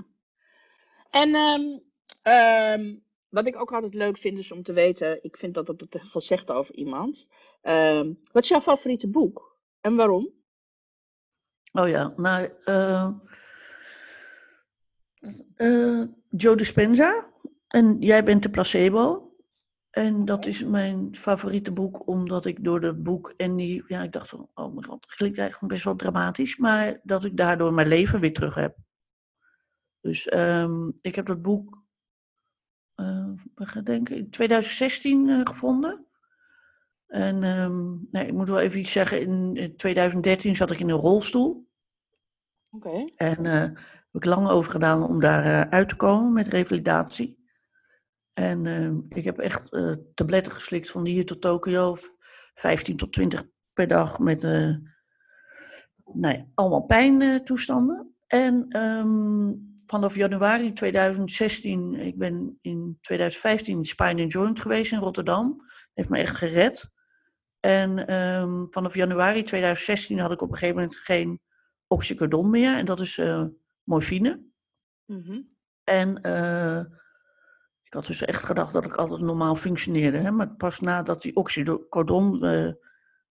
[1.09, 1.79] En ehm,
[2.21, 2.95] ehm,
[3.29, 6.01] wat ik ook altijd leuk vind is om te weten, ik vind dat dat het
[6.05, 7.27] veel zegt over iemand.
[7.61, 10.36] Ehm, wat is jouw favoriete boek en waarom?
[11.77, 13.09] Oh ja, nou, eh,
[15.55, 17.29] eh, Joe Dispenza
[17.67, 19.31] en Jij bent de placebo.
[19.89, 24.11] En dat is mijn favoriete boek, omdat ik door dat boek en die, ja, ik
[24.11, 27.73] dacht van, oh mijn god, het klinkt eigenlijk best wel dramatisch, maar dat ik daardoor
[27.73, 28.77] mijn leven weer terug heb.
[30.01, 31.83] Dus ehm, ik heb dat boek,
[32.95, 36.05] eh, we gaan denken, in 2016 eh, gevonden.
[37.07, 40.89] En ehm, nee, ik moet wel even iets zeggen, in eh, 2013 zat ik in
[40.89, 41.66] een rolstoel.
[43.15, 43.61] En eh
[44.11, 47.45] heb ik lang over gedaan om daar eh, uit te komen met revalidatie.
[48.33, 52.07] En eh, ik heb echt eh, tabletten geslikt van hier tot Tokio, v-
[52.53, 58.15] 15 tot 20 per dag met nou ja, allemaal pijntoestanden.
[58.27, 59.53] En ehm,
[59.85, 65.61] vanaf januari 2016, ik ben in 2015 Spine and Joint geweest in Rotterdam.
[65.93, 66.91] Heeft me echt gered.
[67.59, 71.41] En ehm, vanaf januari 2016 had ik op een gegeven moment geen
[71.87, 72.77] oxycodon meer.
[72.77, 73.45] En dat is eh,
[73.83, 74.45] morfine.
[75.05, 75.41] Mhm.
[75.83, 76.79] En eh,
[77.83, 80.17] ik had dus echt gedacht dat ik altijd normaal functioneerde.
[80.17, 80.31] Hè?
[80.31, 82.71] Maar pas nadat die oxycodon eh,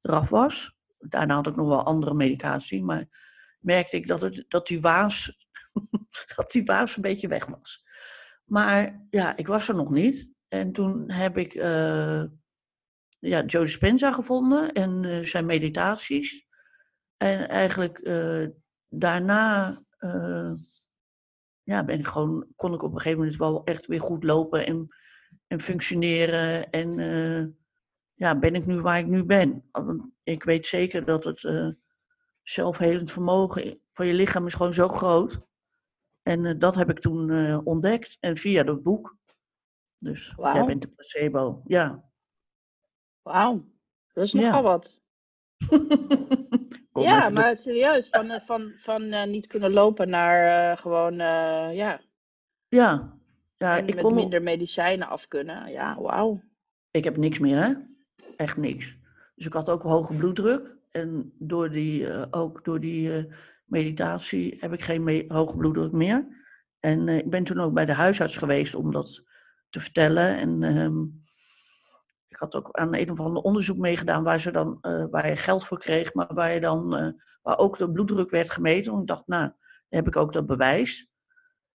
[0.00, 3.04] eraf was, daarna had ik nog wel andere medicatie, maar
[3.60, 5.46] merkte ik dat, het, dat, die waas,
[6.36, 7.84] dat die waas een beetje weg was.
[8.44, 10.30] Maar ja, ik was er nog niet.
[10.48, 12.24] En toen heb ik eh,
[13.18, 16.45] ja, Joe Dispenza gevonden en zijn meditaties.
[17.16, 18.46] En eigenlijk eh,
[18.88, 20.52] daarna eh,
[21.62, 24.66] ja, ben ik gewoon, kon ik op een gegeven moment wel echt weer goed lopen
[24.66, 24.88] en,
[25.46, 26.70] en functioneren.
[26.70, 27.46] En eh,
[28.14, 29.68] ja, ben ik nu waar ik nu ben.
[29.72, 31.74] Want Ik weet zeker dat het
[32.42, 35.40] zelfhelend vermogen van je lichaam is gewoon zo groot.
[36.22, 37.30] En dat heb ik toen
[37.64, 38.16] ontdekt.
[38.20, 39.16] En via dat boek.
[39.96, 40.66] Dus jij Wauw.
[40.66, 41.62] bent de placebo.
[41.64, 42.04] Ja.
[43.22, 43.68] Wauw,
[44.12, 44.40] dat is Ja.
[44.40, 45.02] nogal wat.
[47.02, 47.32] Ja, door.
[47.32, 51.14] maar serieus, van, eh, van, van eh, niet kunnen lopen naar eh, gewoon,
[51.74, 52.00] ja,
[52.68, 53.18] Ja.
[53.56, 55.70] ja en ik, met kon, minder medicijnen af kunnen.
[55.72, 56.40] Ja, wauw.
[56.90, 57.72] ik heb niks meer, hè?
[58.36, 58.96] Echt niks.
[59.34, 60.76] Dus ik had ook hoge bloeddruk.
[60.90, 63.26] En door die, ook door die
[63.64, 66.26] meditatie heb ik geen me- hoge bloeddruk meer.
[66.80, 69.22] En ik ben toen ook bij de huisarts geweest om dat
[69.70, 70.36] te vertellen.
[70.38, 71.04] En ehm,
[72.36, 75.36] ik had ook aan een of ander onderzoek meegedaan waar, ze dan, eh, waar je
[75.36, 77.08] geld voor kreeg, maar waar, je dan, eh,
[77.42, 78.90] waar ook de bloeddruk werd gemeten.
[78.90, 79.54] Want ik dacht, nou, dan
[79.88, 81.08] heb ik ook dat bewijs.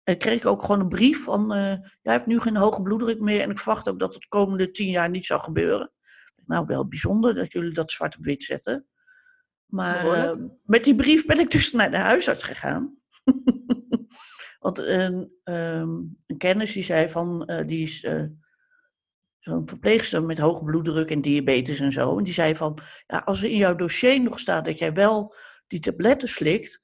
[0.03, 3.19] En kreeg ik ook gewoon een brief van, eh jij hebt nu geen hoge bloeddruk
[3.19, 5.91] meer en ik verwacht ook dat het de komende tien jaar niet zou gebeuren.
[6.45, 8.87] Nou, wel bijzonder dat jullie dat zwart op wit zetten.
[9.65, 12.97] Maar met die brief ben ik dus naar de huisarts gegaan.
[14.59, 15.89] Want een, ehm,
[16.27, 18.07] een kennis die zei van, die is
[19.39, 22.17] zo'n verpleegster met hoge bloeddruk en diabetes en zo.
[22.17, 25.35] En die zei van, ja, als er in jouw dossier nog staat dat jij wel
[25.67, 26.81] die tabletten slikt,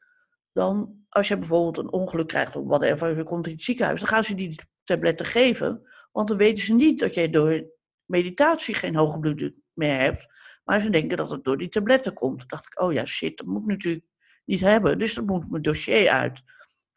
[0.52, 4.10] dan als je bijvoorbeeld een ongeluk krijgt of whatever, je komt in het ziekenhuis, dan
[4.10, 5.82] gaan ze die tabletten geven.
[6.12, 7.66] Want dan weten ze niet dat jij door
[8.06, 10.26] meditatie geen hoge bloeddruk meer hebt.
[10.64, 12.40] Maar ze denken dat het door die tabletten komt.
[12.40, 14.06] Toen dacht ik, oh ja, shit, dat moet ik natuurlijk
[14.46, 15.00] niet hebben.
[15.00, 16.42] Dus dan moet mijn dossier uit.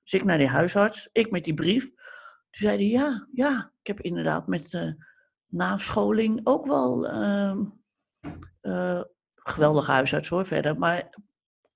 [0.02, 1.84] Dus ik naar die huisarts, ik met die brief.
[2.50, 4.92] Toen zei hij, ja, ja, ik heb inderdaad met uh,
[5.48, 7.58] nascholing ook wel uh,
[8.62, 9.00] uh,
[9.34, 10.78] geweldige huisarts hoor, verder.
[10.78, 11.10] Maar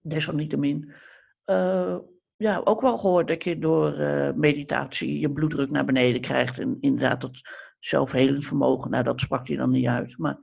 [0.00, 0.92] desalniettemin,
[1.46, 1.98] uh,
[2.36, 6.58] ja, ook wel gehoord dat je door uh, meditatie je bloeddruk naar beneden krijgt.
[6.58, 7.40] En inderdaad dat
[7.78, 10.18] zelfhelend vermogen, nou dat sprak hij dan niet uit.
[10.18, 10.38] Maar...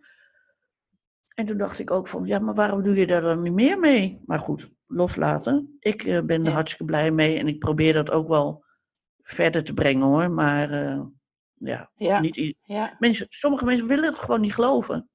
[1.36, 3.80] En toen dacht ik ook van, ja, maar waarom doe je daar dan niet meer
[3.80, 4.22] mee?
[4.26, 5.78] Maar goed, loslaten.
[5.80, 6.52] Ik ben er Ja.
[6.52, 8.66] hartstikke blij mee en ik probeer dat ook wel
[9.22, 10.32] verder te brengen hoor.
[10.32, 10.70] Maar
[11.60, 12.96] ja, Ja, niet ja.
[13.00, 15.10] mensen, sommige mensen willen het gewoon niet geloven.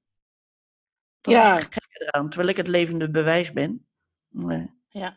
[1.20, 1.56] Dat Ja.
[1.56, 3.86] is gekke eraan, terwijl ik het levende bewijs ben.
[4.28, 5.16] Nee, ja.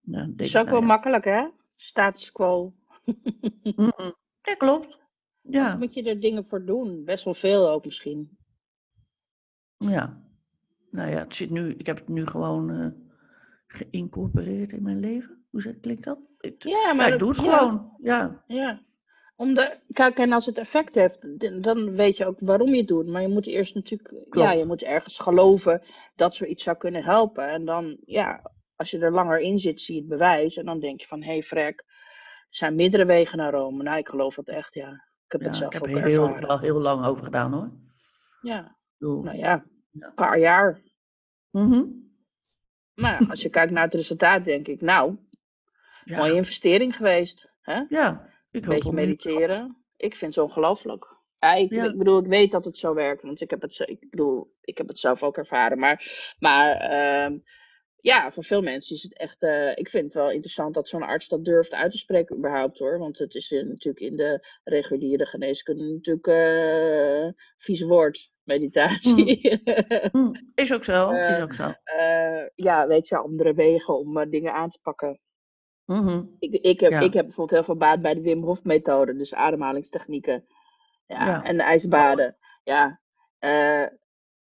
[0.00, 0.86] nou, Dat is ook nou wel ja.
[0.86, 1.48] makkelijk, hè?
[1.76, 2.74] Status quo.
[4.42, 4.98] Ja, klopt.
[5.40, 5.66] Ja.
[5.68, 7.04] Ja, moet je er dingen voor doen.
[7.04, 8.38] Best wel veel ook misschien.
[9.76, 10.26] ja.
[10.90, 12.88] Nou ja, het zit nu, ik heb het nu gewoon, eh,
[13.66, 15.44] geïncorporeerd in mijn leven.
[15.50, 16.18] Hoe klinkt dat?
[16.38, 17.58] Ik, Ja, maar ik doe het ja.
[17.58, 17.96] gewoon.
[18.00, 18.82] Ja, Ja.
[19.40, 22.88] Om de, kijk, en als het effect heeft, dan weet je ook waarom je het
[22.88, 23.06] doet.
[23.06, 25.82] Maar je moet eerst natuurlijk, ja, je moet ergens geloven
[26.16, 27.48] dat zoiets zou kunnen helpen.
[27.48, 30.56] En dan, ja, als je er langer in zit, zie je het bewijs.
[30.56, 33.82] En dan denk je van, hé hey, frek, er zijn meerdere wegen naar Rome.
[33.82, 34.90] Nou, ik geloof dat echt, ja.
[35.24, 36.48] Ik heb ja het zelf ik heb ook er heel, ervaren.
[36.48, 37.70] wel heel lang over gedaan hoor.
[38.40, 40.82] Ja, nou ja, een paar jaar.
[41.50, 41.84] mhm.
[42.94, 45.16] Maar als je kijkt naar het resultaat, denk ik, nou,
[46.04, 47.50] ja, mooie investering geweest.
[47.60, 47.82] Hè?
[47.88, 49.84] ja, ik Een beetje mediteren.
[49.96, 51.16] Ik vind het ongelooflijk.
[51.38, 51.84] Ja, ik, Ja.
[51.84, 54.78] ik bedoel, ik weet dat het zo werkt, want ik heb het, ik bedoel, ik
[54.78, 55.78] heb het zelf ook ervaren.
[55.78, 57.38] Maar, maar ehm,
[58.00, 59.42] ja, voor veel mensen is het echt.
[59.42, 62.78] eh, ik vind het wel interessant dat zo'n arts dat durft uit te spreken, überhaupt
[62.78, 62.98] hoor.
[62.98, 69.58] Want het is eh, natuurlijk in de reguliere geneeskunde natuurlijk eh vies woord, meditatie.
[70.10, 71.72] Hm, is ook zo, is ook zo.
[72.54, 75.20] Ja, weet je, andere wegen om dingen aan te pakken.
[75.88, 76.22] Mhm.
[76.38, 77.00] Ik, ik, heb, Ja.
[77.00, 80.46] ik heb bijvoorbeeld heel veel baat bij de Wim Hof methode, dus ademhalingstechnieken.
[81.06, 81.44] Ja, Ja.
[81.44, 82.36] en de ijsbaden.
[82.64, 83.00] Ja,
[83.38, 83.82] eh,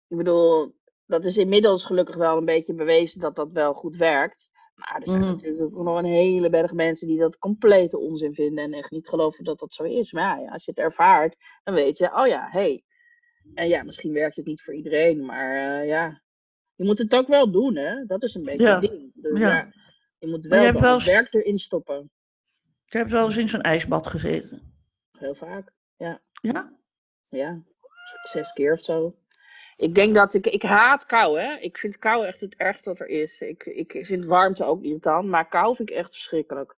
[0.09, 0.75] ik bedoel,
[1.07, 4.51] dat is inmiddels gelukkig wel een beetje bewezen dat dat wel goed werkt.
[4.75, 5.31] Maar er zijn Mhm.
[5.31, 9.09] natuurlijk ook nog een hele berg mensen die dat complete onzin vinden en echt niet
[9.09, 10.13] geloven dat dat zo is.
[10.13, 12.61] Maar ja, als je het ervaart, dan weet je, oh ja, hé.
[12.61, 12.85] Hey.
[13.55, 16.21] En ja, misschien werkt het niet voor iedereen, maar eh, ja,
[16.75, 18.05] je moet het ook wel doen, hè?
[18.07, 18.81] Dat is een beetje Ja.
[18.81, 19.11] het ding.
[19.15, 19.49] Dus Ja.
[19.49, 19.73] ja,
[20.19, 22.11] je moet je wel, eens- werk erin stoppen.
[22.87, 24.75] Ik heb wel eens in zo'n ijsbad gezeten.
[25.19, 25.73] Heel vaak.
[25.97, 26.79] Ja, Ja?
[27.29, 27.63] ja.
[28.23, 29.17] Zes keer of zo.
[29.77, 30.47] Ik denk dat ik.
[30.47, 31.57] Ik haat kou, hè?
[31.57, 33.41] Ik vind kou echt het ergste wat er is.
[33.41, 36.77] Ik, ik vind warmte ook irritant, maar kou vind ik echt verschrikkelijk.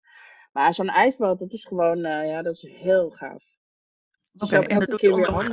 [0.53, 2.05] Maar zo'n ijsbad, dat is gewoon.
[2.05, 3.57] eh, ja, dat is heel gaaf.
[4.39, 5.49] Oké, ook en dat doe keer je weer anders.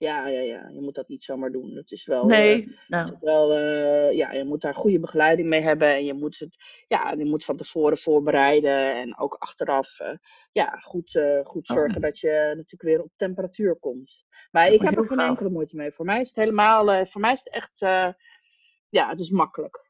[0.00, 0.68] Ja, ja, ja.
[0.68, 1.74] Je moet dat niet zomaar doen.
[1.76, 2.20] Het is wel.
[2.22, 5.88] eh, Nee, het nou, is wel eh, ja, je moet daar goede begeleiding mee hebben.
[5.88, 6.56] En je moet het,
[6.88, 8.94] ja, je moet van tevoren voorbereiden.
[8.94, 10.14] En ook achteraf, eh,
[10.52, 11.76] ja, goed, eh, goed Oh.
[11.76, 14.24] zorgen dat je natuurlijk weer op temperatuur komt.
[14.50, 15.92] Maar ik heb er geen enkele moeite mee.
[15.92, 18.08] Voor mij is het helemaal, eh, voor mij is het echt, eh,
[18.88, 19.89] ja, het is makkelijk.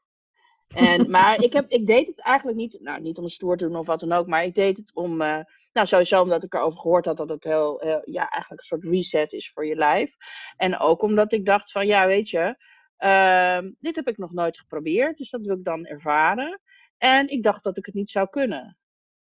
[0.75, 3.75] En, maar ik, heb, ik deed het eigenlijk niet, nou niet om stoer te doen
[3.75, 5.39] of wat dan ook, maar ik deed het om, eh,
[5.73, 8.85] nou sowieso omdat ik erover gehoord had dat het heel, heel, ja, eigenlijk een soort
[8.85, 10.15] reset is voor je lijf.
[10.57, 12.55] En ook omdat ik dacht van, ja weet je,
[12.97, 16.61] ehm, dit heb ik nog nooit geprobeerd, dus dat wil ik dan ervaren.
[16.97, 18.77] En ik dacht dat ik het niet zou kunnen.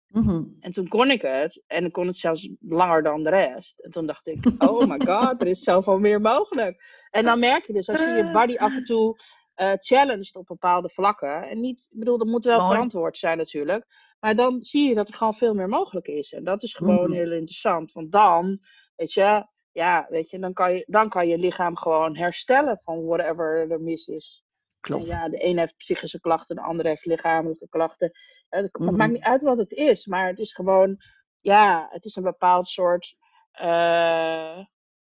[0.07, 0.43] mhm.
[0.59, 1.63] En toen kon ik het.
[1.67, 3.79] En ik kon het zelfs langer dan de rest.
[3.79, 6.81] En toen dacht ik, oh my god, er is zoveel meer mogelijk.
[7.09, 9.19] En dan merk je dus, als je je body af en toe
[9.59, 11.43] eh challenged op bepaalde vlakken.
[11.49, 12.69] En niet, ik bedoel, dat moet wel Mooi.
[12.71, 13.85] verantwoord zijn natuurlijk.
[14.19, 16.33] Maar dan zie je dat er gewoon veel meer mogelijk is.
[16.33, 17.11] En dat is gewoon Mhm.
[17.11, 17.91] heel interessant.
[17.91, 18.59] Want dan,
[18.95, 23.05] weet je, ja, weet je, dan kan je, dan kan je lichaam gewoon herstellen van
[23.05, 24.43] whatever er mis is.
[24.81, 25.05] En Klopt.
[25.05, 28.11] ja, de een heeft psychische klachten, de ander heeft lichamelijke klachten.
[28.49, 28.95] Eh, Het Mhm.
[28.95, 30.97] maakt niet uit wat het is, maar het is gewoon,
[31.37, 33.15] ja, het is een bepaald soort,
[33.51, 34.59] eh,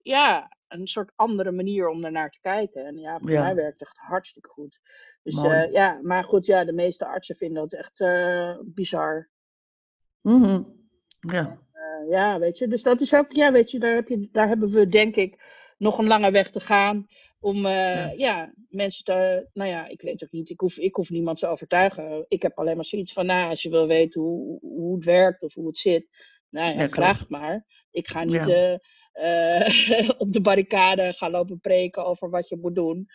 [0.05, 2.85] ja, een soort andere manier om ernaar te kijken.
[2.85, 3.43] En ja, voor Ja.
[3.43, 4.81] mij werkt het echt hartstikke goed.
[5.23, 9.31] Dus eh, ja, maar goed, ja, de meeste artsen vinden dat echt eh, bizar.
[10.21, 10.63] Mhm.
[11.21, 14.29] Ja, Eh, ja, weet je, dus dat is ook, ja, weet je daar, heb je,
[14.33, 15.43] daar hebben we denk ik
[15.79, 17.07] nog een lange weg te gaan.
[17.41, 18.11] Om Ja.
[18.17, 18.53] ja.
[18.69, 22.25] mensen te, nou ja, ik weet ook niet, ik hoef, ik hoef niemand te overtuigen.
[22.29, 25.43] Ik heb alleen maar zoiets van, nou, als je wil weten hoe, hoe het werkt
[25.43, 26.07] of hoe het zit,
[26.55, 27.65] nou ja, vraag het maar.
[27.91, 28.79] Ik ga niet Ja.
[29.13, 33.07] eh, op de barricade gaan lopen preken over wat je moet doen.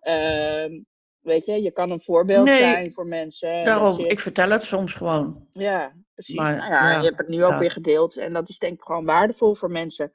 [0.00, 0.80] Ehm,
[1.20, 3.50] weet je, je kan een voorbeeld Nee, zijn voor mensen.
[3.52, 5.46] en daarom, ik vertel het soms gewoon.
[5.50, 6.34] Ja, precies.
[6.36, 8.16] Maar, nou ja, ja, je hebt het nu ook weer gedeeld.
[8.16, 10.12] En dat is denk ik gewoon waardevol voor mensen.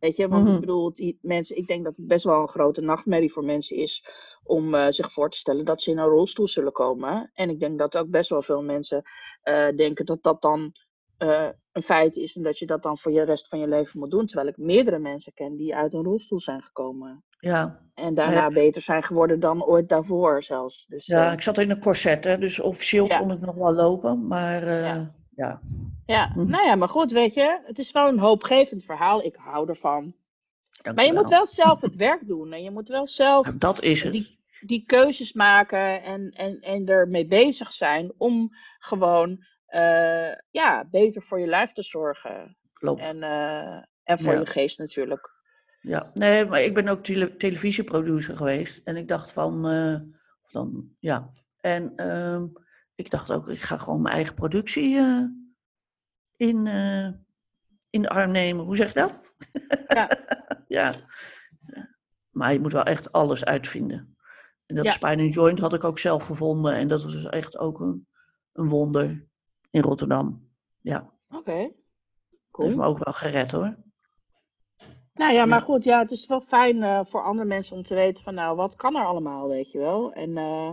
[0.00, 0.54] Weet je, want Mhm.
[0.54, 3.44] ik bedoel, het, i- mensen, ik denk dat het best wel een grote nachtmerrie voor
[3.44, 4.04] mensen is
[4.42, 7.30] om eh, zich voor te stellen dat ze in een rolstoel zullen komen.
[7.34, 9.02] En ik denk dat ook best wel veel mensen
[9.42, 10.72] eh, denken dat dat dan
[11.22, 13.98] eh, een feit is en dat je dat dan voor de rest van je leven
[13.98, 14.26] moet doen.
[14.26, 17.24] Terwijl ik meerdere mensen ken die uit een rolstoel zijn gekomen.
[17.38, 17.80] Ja.
[17.94, 20.86] En daarna beter zijn geworden dan ooit daarvoor zelfs.
[20.86, 23.18] Dus, ja, eh, ik zat in een corset, hè, dus officieel Ja.
[23.18, 25.14] kon ik nog wel lopen, maar eh, Ja.
[25.36, 25.60] ja.
[26.06, 26.50] ja, Mhm.
[26.50, 29.22] nou ja, maar goed, weet je, het is wel een hoopgevend verhaal.
[29.24, 30.14] Ik hou ervan.
[30.82, 31.20] dank Maar je wel.
[31.20, 32.52] moet wel zelf het werk doen.
[32.52, 34.12] En je moet wel zelf Ja, dat is het.
[34.12, 41.22] die, die keuzes maken en, en, en ermee bezig zijn om gewoon eh, ja, beter
[41.22, 42.56] voor je lijf te zorgen.
[42.72, 43.00] Klopt.
[43.00, 44.38] En, eh, en voor Ja.
[44.38, 45.30] je geest natuurlijk.
[45.80, 48.80] Ja, nee, maar ik ben ook tele- televisieproducer geweest.
[48.84, 49.96] En ik dacht van, eh,
[50.50, 51.30] dan, ja.
[51.60, 52.46] En ehm,
[52.94, 54.96] ik dacht ook, ik ga gewoon mijn eigen productie
[56.36, 56.66] in,
[57.90, 58.64] in de arm nemen.
[58.64, 59.34] Hoe zeg je dat?
[59.88, 60.10] Ja.
[60.78, 60.94] ja.
[62.30, 64.16] Maar je moet wel echt alles uitvinden.
[64.66, 64.90] En dat Ja.
[64.90, 66.74] Spine and Joint had ik ook zelf gevonden.
[66.74, 68.06] En dat was dus echt ook een,
[68.52, 69.26] een wonder
[69.72, 70.48] in Rotterdam.
[70.80, 71.70] Ja, Oké.
[72.50, 72.66] Cool.
[72.66, 73.76] heeft me ook wel gered hoor.
[75.14, 75.64] Nou ja, maar Ja.
[75.64, 78.56] goed, ja, het is wel fijn eh, voor andere mensen om te weten van, nou,
[78.56, 80.12] wat kan er allemaal, weet je wel?
[80.12, 80.70] En eh,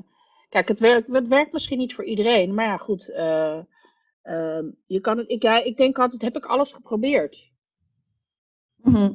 [0.50, 3.60] kijk, het werkt, het werkt misschien niet voor iedereen, maar ja, goed, eh,
[4.22, 7.52] ehm, je kan het, ik, ja, ik denk altijd, heb ik alles geprobeerd?
[8.76, 9.12] Mhm.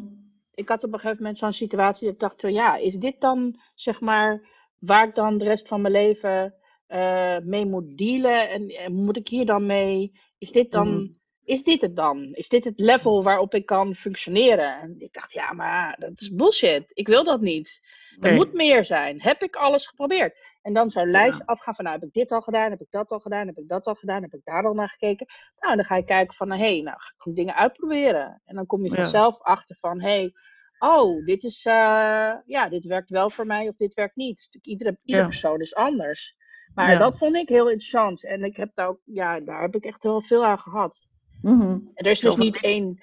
[0.54, 3.60] Ik had op een gegeven moment zo'n situatie dat ik dacht, ja, is dit dan,
[3.74, 6.54] zeg maar, waar ik dan de rest van mijn leven
[6.94, 8.48] eh, mee moet dealen?
[8.50, 10.12] En, en moet ik hier dan mee?
[10.38, 11.06] Is dit dan, Mhm.
[11.44, 12.32] is dit het dan?
[12.32, 14.80] Is dit het level waarop ik kan functioneren?
[14.80, 16.84] En ik dacht, ja, maar dat is bullshit.
[16.94, 17.80] Ik wil dat niet.
[18.10, 18.34] Er Nee.
[18.34, 19.22] moet meer zijn.
[19.22, 20.58] Heb ik alles geprobeerd?
[20.62, 21.44] En dan zo'n lijst Ja.
[21.44, 22.70] afgaan van, nou, heb ik dit al gedaan?
[22.70, 23.46] Heb ik dat al gedaan?
[23.46, 24.22] Heb ik dat al gedaan?
[24.22, 25.26] Heb ik daar al naar gekeken?
[25.58, 28.42] Nou, dan ga je kijken van, hé, hey, nou, ga ik dingen uitproberen.
[28.44, 28.94] En dan kom je Ja.
[28.96, 30.32] vanzelf achter van, hé, hey,
[30.78, 34.48] oh, dit is, eh, ja, dit werkt wel voor mij of dit werkt niet.
[34.50, 35.28] Dus iedere, iedere Ja.
[35.28, 36.36] persoon is anders.
[36.74, 36.98] Maar Ja.
[36.98, 38.24] dat vond ik heel interessant.
[38.24, 41.08] En ik heb daar ook, ja, daar heb ik echt wel veel aan gehad.
[41.42, 41.62] Mhm.
[41.70, 43.02] En er is dus niet één,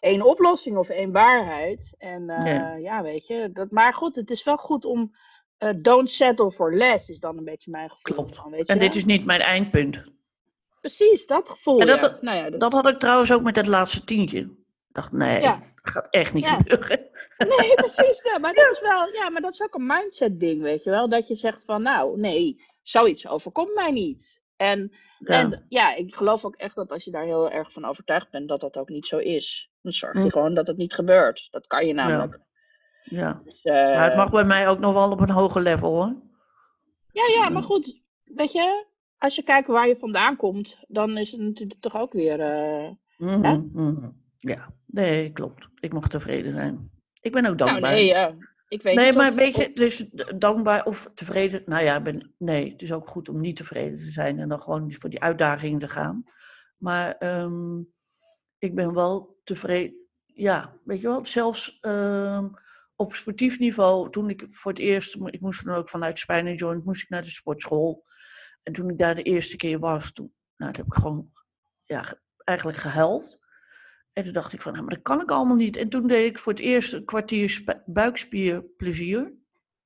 [0.00, 1.94] één oplossing of één waarheid.
[1.98, 2.82] En eh, Nee.
[2.82, 3.50] ja, weet je.
[3.52, 5.16] Dat, maar goed, het is wel goed om.
[5.58, 8.14] eh, don't settle for less is dan een beetje mijn gevoel.
[8.14, 8.34] Klopt.
[8.34, 8.72] Van, weet je?
[8.72, 10.04] En dit is niet mijn eindpunt.
[10.80, 11.80] Precies, dat gevoel.
[11.80, 12.18] En dat- ja.
[12.20, 14.38] nou ja, dat, Dat had ik trouwens ook met het laatste tientje.
[14.40, 14.48] Ik
[14.92, 15.58] dacht, nee, Ja.
[15.82, 16.56] dat gaat echt niet Ja.
[16.56, 17.06] gebeuren.
[17.38, 18.22] Nee, precies.
[18.22, 19.12] ja, maar dat is wel.
[19.12, 21.08] Ja, maar dat is ook een mindset ding, weet je wel.
[21.08, 24.42] Dat je zegt van, nou, nee, zoiets overkomt mij niet.
[24.56, 25.40] En Ja.
[25.40, 28.48] En ja, ik geloof ook echt dat als je daar heel erg van overtuigd bent,
[28.48, 29.70] dat dat ook niet zo is.
[29.82, 30.30] Dan zorg je Mm.
[30.30, 31.48] gewoon dat het niet gebeurt.
[31.50, 32.40] Dat kan je namelijk.
[33.02, 33.40] ja.
[33.44, 36.14] Dus, eh, Maar het mag bij mij ook nog wel op een hoger level hoor.
[37.12, 38.86] ja, ja, dus, maar eh, goed, weet je,
[39.18, 42.40] als je kijkt waar je vandaan komt, dan is het natuurlijk toch ook weer.
[42.40, 43.62] eh, Mhm, Ja?
[43.72, 44.08] mhm.
[44.38, 45.68] Ja, nee, klopt.
[45.80, 46.90] Ik mag tevreden zijn.
[47.20, 47.92] Ik ben ook Nou, dankbaar.
[47.92, 48.34] nee, ja.
[48.68, 50.04] Ik weet nee, maar weet je, dus
[50.38, 51.62] dankbaar of tevreden.
[51.66, 54.60] Nou ja, ben, nee, het is ook goed om niet tevreden te zijn en dan
[54.60, 56.24] gewoon voor die uitdaging te gaan.
[56.76, 57.78] Maar ehm,
[58.58, 59.96] ik ben wel tevreden.
[60.24, 62.48] Ja, weet je wel, zelfs ehm,
[62.96, 66.84] op sportief niveau, toen ik voor het eerst, ik moest dan ook vanuit Spine Joint,
[66.84, 68.04] moest ik naar de sportschool.
[68.62, 71.30] En toen ik daar de eerste keer was, toen, nou, toen heb ik gewoon,
[71.84, 73.38] ja, ge- eigenlijk gehuild.
[74.18, 75.76] En toen dacht ik van, nou, maar dat kan ik allemaal niet.
[75.76, 79.32] En toen deed ik voor het eerst een kwartier sp- buikspierplezier.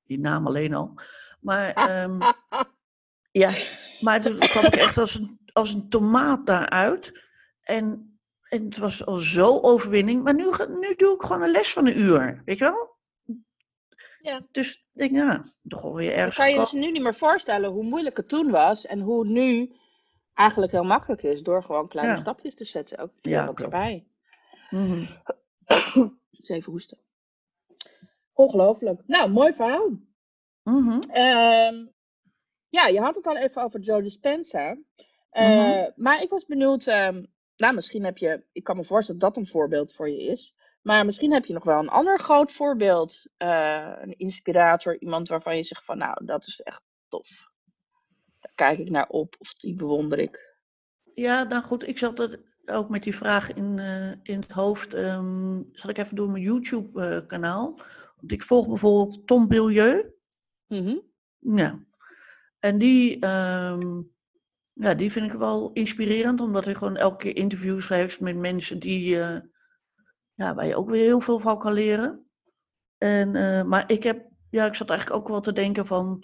[0.05, 0.93] Die naam alleen al.
[1.39, 2.19] Maar, ehm,
[3.31, 3.51] ja,
[3.99, 7.21] maar toen kwam ik echt als een, als een tomaat daaruit.
[7.61, 8.17] En,
[8.49, 10.23] en het was al zo overwinning.
[10.23, 10.43] Maar nu,
[10.79, 12.41] nu doe ik gewoon een les van een uur.
[12.45, 12.91] Weet je wel?
[14.21, 14.41] Ja.
[14.51, 16.71] Dus ik denk, ja, toch wel weer Dan ergens kan je gekomen.
[16.73, 19.75] dus nu niet meer voorstellen hoe moeilijk het toen was en hoe nu
[20.33, 22.19] eigenlijk heel makkelijk is door gewoon kleine Ja.
[22.19, 23.11] stapjes te zetten.
[23.21, 24.07] Keer Ja, erbij.
[24.73, 25.05] Mhm.
[26.31, 26.97] Eens even hoesten.
[28.33, 29.01] Ongelooflijk.
[29.07, 29.89] Nou, mooi verhaal.
[30.63, 30.99] Mhm.
[30.99, 31.85] Ehm,
[32.69, 34.77] ja, je had het al even over Joe Dispenza.
[35.29, 35.91] Eh, Mhm.
[35.95, 37.23] Maar ik was benieuwd, ehm,
[37.55, 40.55] nou misschien heb je, ik kan me voorstellen dat dat een voorbeeld voor je is.
[40.81, 43.25] Maar misschien heb je nog wel een ander groot voorbeeld.
[43.37, 47.29] eh, een inspirator, iemand waarvan je zegt van nou, dat is echt tof.
[48.39, 50.57] Daar kijk ik naar op of die bewonder ik.
[51.13, 54.93] Ja, nou goed, ik zat er ook met die vraag in, eh, in het hoofd.
[54.93, 57.79] ehm zat ik even door mijn YouTube-kanaal.
[58.19, 60.13] Want ik volg bijvoorbeeld Tom Bilieu.
[60.67, 60.97] Mhm.
[61.39, 61.79] Ja.
[62.59, 64.01] En die, ehm,
[64.73, 68.79] ja, die vind ik wel inspirerend, omdat hij gewoon elke keer interviews heeft met mensen
[68.79, 69.39] die, eh,
[70.33, 72.27] ja, waar je ook weer heel veel van kan leren.
[72.97, 76.23] En, eh, maar ik heb, ja, ik zat eigenlijk ook wel te denken van,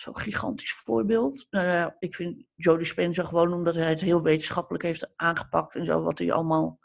[0.00, 1.46] zo'n gigantisch voorbeeld.
[1.50, 6.02] Ja, ik vind Joe Dispenza gewoon omdat hij het heel wetenschappelijk heeft aangepakt en zo,
[6.02, 6.78] wat hij allemaal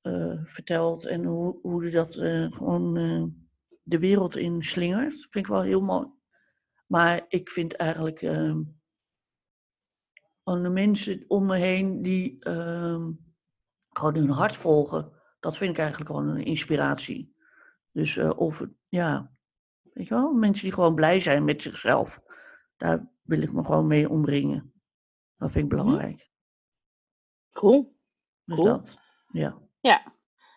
[0.00, 3.24] eh, vertelt en hoe, hoe hij dat eh, gewoon eh,
[3.82, 5.12] de wereld in slingert.
[5.12, 6.06] vind ik wel heel mooi.
[6.86, 8.62] Maar ik vind eigenlijk ehm,
[10.44, 13.12] gewoon de mensen om me heen die ehm,
[13.88, 17.36] gewoon hun hart volgen, dat vind ik eigenlijk gewoon een inspiratie.
[17.92, 19.37] Dus of ja,
[19.98, 22.20] weet je wel, mensen die gewoon blij zijn met zichzelf,
[22.76, 24.72] daar wil ik me gewoon mee omringen.
[25.36, 25.82] Dat vind ik Mhm.
[25.82, 26.30] belangrijk.
[27.52, 27.96] Cool.
[28.44, 28.66] Dus Cool.
[28.68, 28.98] dat,
[29.32, 29.58] ja.
[29.80, 30.16] Ja.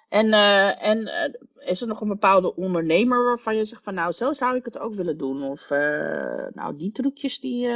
[0.09, 4.11] En, eh, en eh, is er nog een bepaalde ondernemer waarvan je zegt van nou,
[4.11, 5.43] zo zou ik het ook willen doen?
[5.43, 7.67] Of eh, nou, die trucjes die.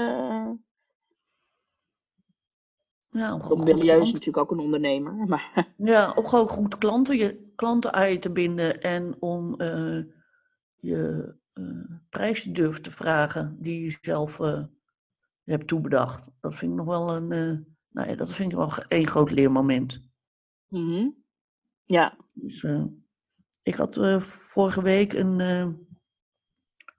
[3.09, 5.13] Ja, Bilieu is natuurlijk ook een ondernemer.
[5.27, 9.55] Maar ja, om gewoon goed klanten, je klanten aan je te binden en om
[10.75, 11.35] je
[12.09, 14.63] prijs te durven te vragen die je zelf eh,
[15.43, 16.29] hebt toebedacht.
[16.39, 17.57] Dat vind ik nog wel een, eh,
[17.89, 20.01] nou ja, dat vind ik wel één groot leermoment.
[20.67, 21.09] Mhm.
[21.85, 22.17] ja.
[22.33, 22.83] Dus, eh,
[23.63, 25.67] ik had eh, vorige week een, eh,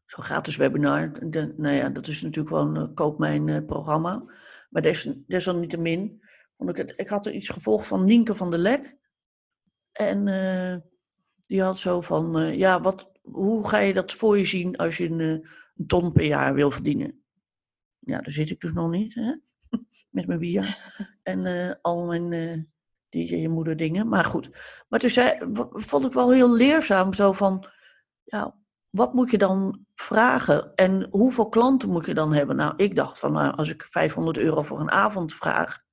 [0.07, 1.31] zo'n gratis webinar.
[1.31, 4.25] De, nou ja, dat is natuurlijk gewoon koop mijn programma.
[4.71, 6.23] Maar des, desalniettemin,
[6.57, 8.97] want ik, ik had er iets gevolgd van Nienke van der Lek.
[9.93, 10.77] En uh,
[11.47, 15.09] die had zo van, ja, wat, hoe ga je dat voor je zien als je
[15.11, 15.21] een,
[15.77, 17.25] een ton per jaar wil verdienen?
[17.99, 19.35] Ja, daar zit ik dus nog niet, hè?
[20.17, 20.65] met mijn via
[21.23, 22.69] en al mijn
[23.09, 24.09] DJ-moeder dingen.
[24.09, 24.51] Maar goed,
[24.89, 25.39] maar toen zei,
[25.71, 27.67] vond ik wel heel leerzaam zo van,
[28.25, 28.57] ja,
[28.91, 32.57] wat moet je dan vragen en hoeveel klanten moet je dan hebben?
[32.57, 35.85] Nou, ik dacht van, nou, als ik 500 euro voor een avond vraag,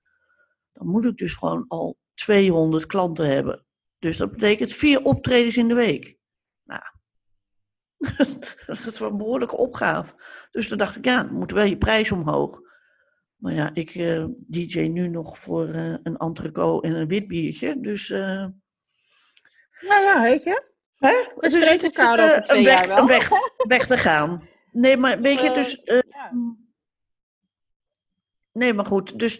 [0.71, 3.65] dan moet ik dus gewoon al 200 klanten hebben.
[3.99, 6.17] Dus dat betekent vier optredens in de week.
[8.03, 8.15] Nou,
[8.65, 10.13] dat is wel een behoorlijke opgave.
[10.51, 12.61] Dus toen dacht ik, ja, dan moet wel je prijs omhoog.
[13.35, 17.79] Maar ja, ik uh, DJ nu nog voor uh, een entrecote en een wit biertje.
[17.79, 18.09] Dus.
[18.09, 18.45] Uh...
[19.79, 20.63] Ja, ja, weet je.
[20.95, 21.13] Hè?
[21.35, 22.87] We dus het over twee een weg.
[22.87, 23.29] Een weg,
[23.67, 24.47] weg te gaan.
[24.71, 25.81] Nee, maar weet je, dus.
[25.83, 26.31] ja.
[28.51, 29.19] Nee, maar goed.
[29.19, 29.39] Dus,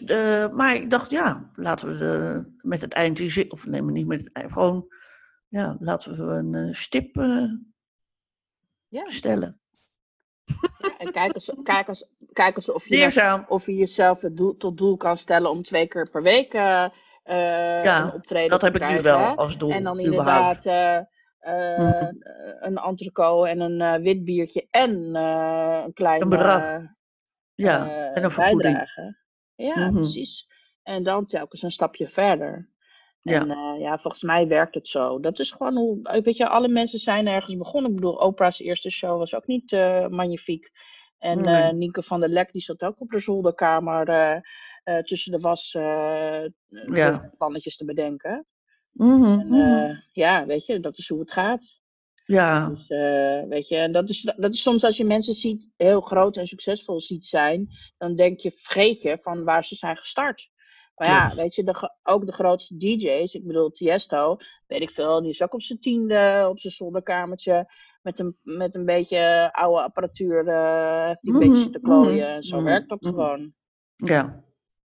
[0.52, 3.48] maar ik dacht, ja, laten we met het eind.
[3.48, 4.52] Of nee, maar niet met het eind.
[4.52, 4.86] Gewoon,
[5.48, 7.16] ja, laten we een stip
[8.94, 9.10] ja.
[9.10, 9.60] stellen.
[10.78, 13.44] Ja, en kijk eens, kijk, eens, kijk eens of, je, Leerzaam.
[13.48, 16.60] of je jezelf het doel, tot doel kan stellen om twee keer per week uh,
[17.24, 18.96] ja, een optreden dat te heb krijgen.
[18.98, 19.34] ik nu wel hè?
[19.34, 19.70] als doel.
[19.70, 20.64] En dan überhaupt.
[20.64, 21.06] inderdaad
[21.44, 22.12] uh, uh, Mhm.
[22.60, 26.80] een entrecote en een uh, wit biertje en uh, een klein Een bedrag.
[27.54, 28.62] Ja, uh, en een vergoeding.
[28.74, 29.16] bijdrage.
[29.54, 29.94] Ja, Mhm.
[29.94, 30.46] precies.
[30.82, 32.68] En dan telkens een stapje verder.
[33.24, 33.40] Ja.
[33.40, 35.20] En uh, ja, volgens mij werkt het zo.
[35.20, 37.90] Dat is gewoon hoe, weet je, alle mensen zijn ergens begonnen.
[37.90, 40.70] Ik bedoel, Oprah's eerste show was ook niet uh, magnifiek.
[41.18, 41.68] En Nee.
[41.68, 44.42] uh, Nienke van der Lek, die zat ook op de zolderkamer
[45.04, 45.72] tussen de was
[46.92, 47.30] Ja.
[47.38, 48.46] plannetjes te bedenken.
[48.96, 51.82] En uh, ja, weet je, dat is hoe het gaat.
[52.24, 52.88] Ja, Dus
[53.48, 56.46] weet je, en dat is, dat is soms als je mensen ziet, heel groot en
[56.46, 57.68] succesvol ziet zijn,
[57.98, 60.50] dan denk je, vergeet je van waar ze zijn gestart.
[60.94, 64.36] Maar ja, weet je, de, ook de grootste DJ's, ik bedoel Tiesto,
[64.66, 67.66] weet ik veel, die is ook op zijn tiende, op zijn zolderkamertje,
[68.02, 72.14] met een, met een beetje oude apparatuur, eh heeft die een Mhm, beetje zitten klooien.
[72.26, 73.10] mhm, En zo mhm, werkt dat mhm.
[73.12, 73.52] gewoon.
[73.96, 74.42] ja,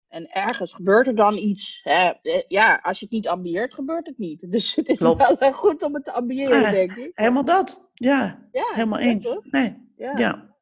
[0.07, 1.79] En ergens gebeurt er dan iets.
[1.83, 2.09] Hè?
[2.21, 4.45] Eh, Ja, als je het niet ambieert, gebeurt het niet.
[4.51, 5.17] Dus het is Klopt.
[5.27, 7.11] wel eh, goed om het te ambiëren, Ah, denk ik.
[7.13, 7.89] helemaal dat.
[7.93, 9.23] Ja, Ja, helemaal eens.
[9.25, 9.45] toch?
[9.51, 10.17] Nee, Ja.
[10.17, 10.55] ja.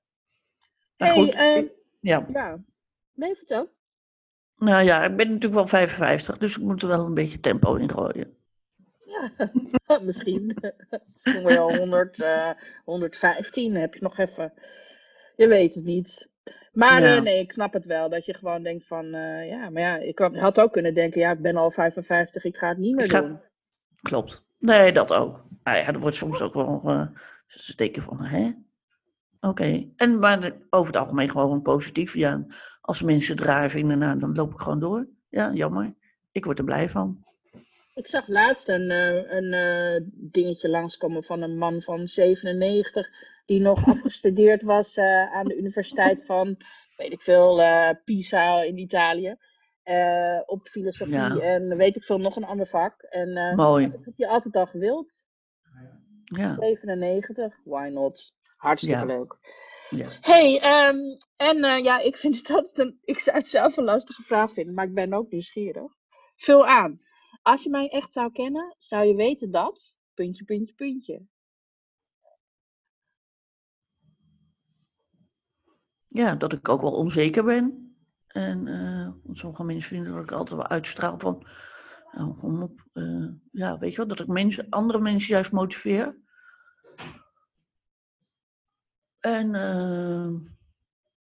[0.97, 1.65] Maar Hey, goed, ehm,
[1.99, 2.25] ja.
[2.33, 2.63] Ja.
[3.13, 3.75] Nee, vertel.
[4.58, 7.76] Nou ja, ik ben natuurlijk wel 55, dus ik moet er wel een beetje tempo
[7.76, 8.36] in gooien.
[9.88, 10.58] Ja, misschien.
[11.14, 12.49] Misschien al 100, eh
[12.86, 14.53] 115, heb je nog even.
[15.36, 16.30] Je weet het niet.
[16.74, 17.16] Maar Ja.
[17.16, 18.10] eh, nee, ik snap het wel.
[18.10, 21.32] Dat je gewoon denkt van, eh, ja, maar ja, ik had ook kunnen denken, ja,
[21.32, 23.39] ik ben al 55, ik ga het niet meer ga- doen.
[24.01, 24.45] Klopt.
[24.60, 25.45] Nee, dat ook.
[25.64, 27.08] Nou ja, er wordt soms ook wel uh,
[27.47, 28.51] steken van, hè?
[29.39, 29.89] Oké.
[29.95, 32.13] En maar over het algemeen gewoon positief.
[32.13, 32.45] Ja,
[32.81, 35.07] als mensen draaien vinden, nou, dan loop ik gewoon door.
[35.29, 35.95] Ja, jammer.
[36.31, 37.25] Ik word er blij van.
[37.93, 43.09] Ik zag laatst een, eh, een eh, dingetje langskomen van een man van 97,
[43.45, 46.57] die nog afgestudeerd was eh, aan de Universiteit van,
[46.97, 47.61] weet ik veel,
[48.05, 49.35] Pisa in Italië.
[50.45, 51.38] op filosofie Ja.
[51.39, 53.01] en weet ik veel, nog een ander vak.
[53.01, 53.88] En Mooi.
[53.88, 55.25] dat had hij altijd al gewild.
[56.23, 56.55] Ja.
[56.55, 58.35] 97, why not?
[58.58, 59.05] Hartstikke Ja.
[59.05, 59.38] leuk.
[59.89, 60.08] ja.
[60.22, 60.97] hey, ehm,
[61.36, 64.51] en eh, ja, ik vind het altijd een, ik zou het zelf een lastige vraag
[64.51, 65.91] vinden, maar ik ben ook nieuwsgierig.
[66.36, 67.01] Vul aan.
[67.41, 71.26] Als je mij echt zou kennen, zou je weten dat, puntje, puntje, puntje.
[76.08, 77.95] ja, dat ik ook wel onzeker ben.
[78.28, 78.64] En
[79.24, 81.47] want sommige mensen vinden dat ik altijd wel uitstraal van,
[82.12, 86.18] nou, kom op, eh, ja, weet je wel, dat ik mensen, andere mensen juist motiveer.
[89.28, 90.30] En, eh,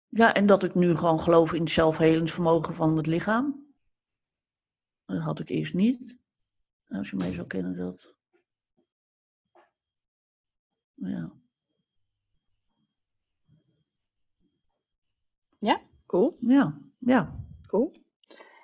[0.08, 3.66] ja, en dat ik nu gewoon geloof in het zelfhelend vermogen van het lichaam.
[5.04, 6.18] Dat had ik eerst niet.
[6.88, 8.14] Als je mij zou kennen, dat.
[10.94, 11.32] Ja.
[15.58, 17.44] Ja, cool, Ja, ja.
[17.66, 17.92] cool.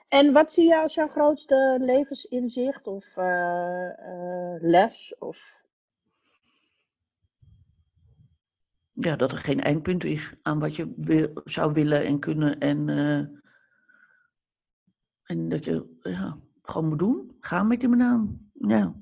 [0.09, 5.15] En wat zie je als jouw grootste levensinzicht of eh, eh, les?
[5.19, 5.64] Of...
[8.95, 12.59] Ja, dat er geen eindpunt is aan wat je wil, zou willen en kunnen.
[12.59, 13.19] En, eh,
[15.23, 17.37] en dat je ja, gewoon moet doen.
[17.41, 18.51] Gaan met die banaan.
[18.53, 18.95] Ja.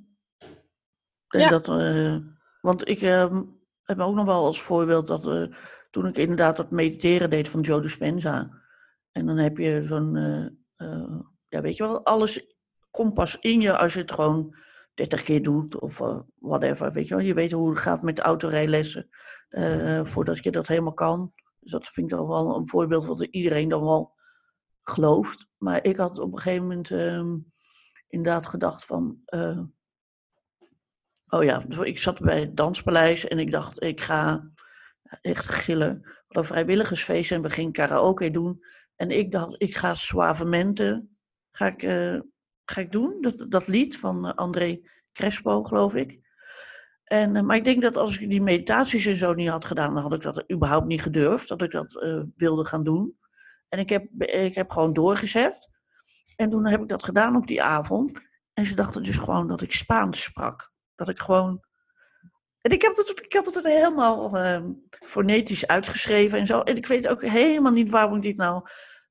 [1.29, 1.49] En Ja.
[1.49, 2.17] dat, eh,
[2.61, 3.41] want ik eh,
[3.83, 5.49] heb ook nog wel als voorbeeld dat
[5.91, 8.61] toen ik inderdaad dat mediteren deed van Joe Dispenza.
[9.13, 10.15] En dan heb je zo'n,
[11.49, 12.57] ja weet je wel, alles
[12.91, 14.55] komt pas in je als je het gewoon
[14.95, 16.93] 30 keer doet of uh, whatever.
[16.93, 17.25] Weet je, wel.
[17.25, 19.09] je weet hoe het gaat met autorijlessen
[19.51, 21.33] uh, voordat je dat helemaal kan.
[21.59, 24.13] Dus dat vind ik dan wel een voorbeeld wat iedereen dan wel
[24.81, 25.47] gelooft.
[25.59, 27.53] Maar ik had op een gegeven moment um,
[28.09, 29.21] inderdaad gedacht van.
[29.27, 29.61] Uh,
[31.27, 34.51] oh ja, ik zat bij het danspaleis en ik dacht, ik ga
[35.21, 36.01] echt gillen.
[36.03, 38.65] Hadden een vrijwilligersfeest en we gingen karaoke doen.
[38.97, 41.17] En ik dacht, ik ga Suavementen
[41.51, 41.83] ga ik,
[42.73, 43.17] ga ik doen.
[43.21, 44.81] Dat, dat lied van André
[45.13, 46.21] Crespo, geloof ik.
[47.05, 49.95] En, uh, maar ik denk dat als ik die meditaties en zo niet had gedaan,
[49.95, 53.17] dan had ik dat überhaupt niet gedurfd, dat ik dat uh, wilde gaan doen.
[53.69, 55.69] En ik heb, ik heb gewoon doorgezet.
[56.37, 58.21] En toen heb ik dat gedaan op die avond.
[58.55, 60.73] En ze dachten dus gewoon dat ik Spaans sprak.
[60.95, 61.65] Dat ik gewoon.
[62.61, 64.61] En ik, heb het, ik had het helemaal uh,
[64.91, 66.61] fonetisch uitgeschreven en zo.
[66.61, 68.63] En ik weet ook helemaal niet waarom ik dit nou,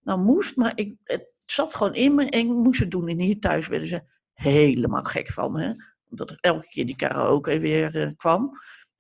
[0.04, 0.56] nou moest.
[0.56, 3.08] Maar ik, het zat gewoon in me en ik moest het doen.
[3.08, 4.02] En hier thuis werden ze
[4.34, 5.60] helemaal gek van.
[5.60, 5.74] Hè?
[6.10, 8.52] Omdat er elke keer die karaoke weer uh, kwam.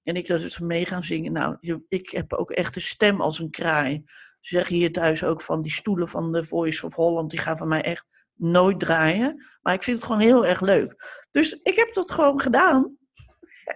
[0.03, 1.31] En ik dat dus mee gaan zingen.
[1.31, 4.03] Nou, ik heb ook echt een stem als een kraai.
[4.39, 7.57] Ze zeggen hier thuis ook van die stoelen van de Voice of Holland, die gaan
[7.57, 9.45] van mij echt nooit draaien.
[9.61, 10.95] Maar ik vind het gewoon heel erg leuk.
[11.31, 12.83] Dus ik heb dat gewoon gedaan.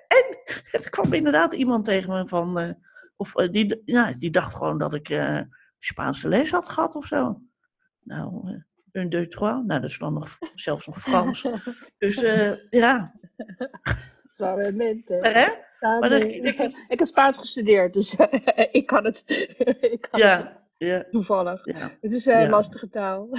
[0.08, 0.38] En
[0.72, 2.72] er kwam inderdaad iemand tegen me van, uh,
[3.16, 5.10] of uh, die, ja, die dacht gewoon dat ik
[5.86, 7.42] Spaanse les had gehad of zo.
[8.04, 8.62] Nou,
[8.92, 9.64] un, deux, trois.
[9.66, 11.48] Nou, dat is dan nog, zelfs nog Frans.
[11.98, 12.16] Dus
[12.70, 13.14] ja.
[14.30, 15.14] Suavemente.
[15.14, 15.64] Hè?
[16.00, 16.44] Maar dat, ik,
[16.88, 18.16] ik, heb Spaans gestudeerd, dus
[18.72, 19.24] ik kan het,
[19.92, 21.66] ik kan ja, het ja, toevallig.
[21.66, 21.92] ja.
[22.02, 22.50] Het is een Ja.
[22.50, 23.30] lastige taal.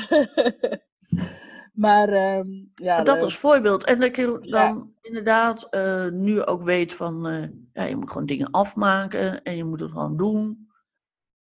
[1.72, 3.84] maar ehm, ja, dat als voorbeeld.
[3.84, 8.26] En dat je dan inderdaad eh, nu ook weet van, eh, ja, je moet gewoon
[8.26, 10.68] dingen afmaken en je moet het gewoon doen.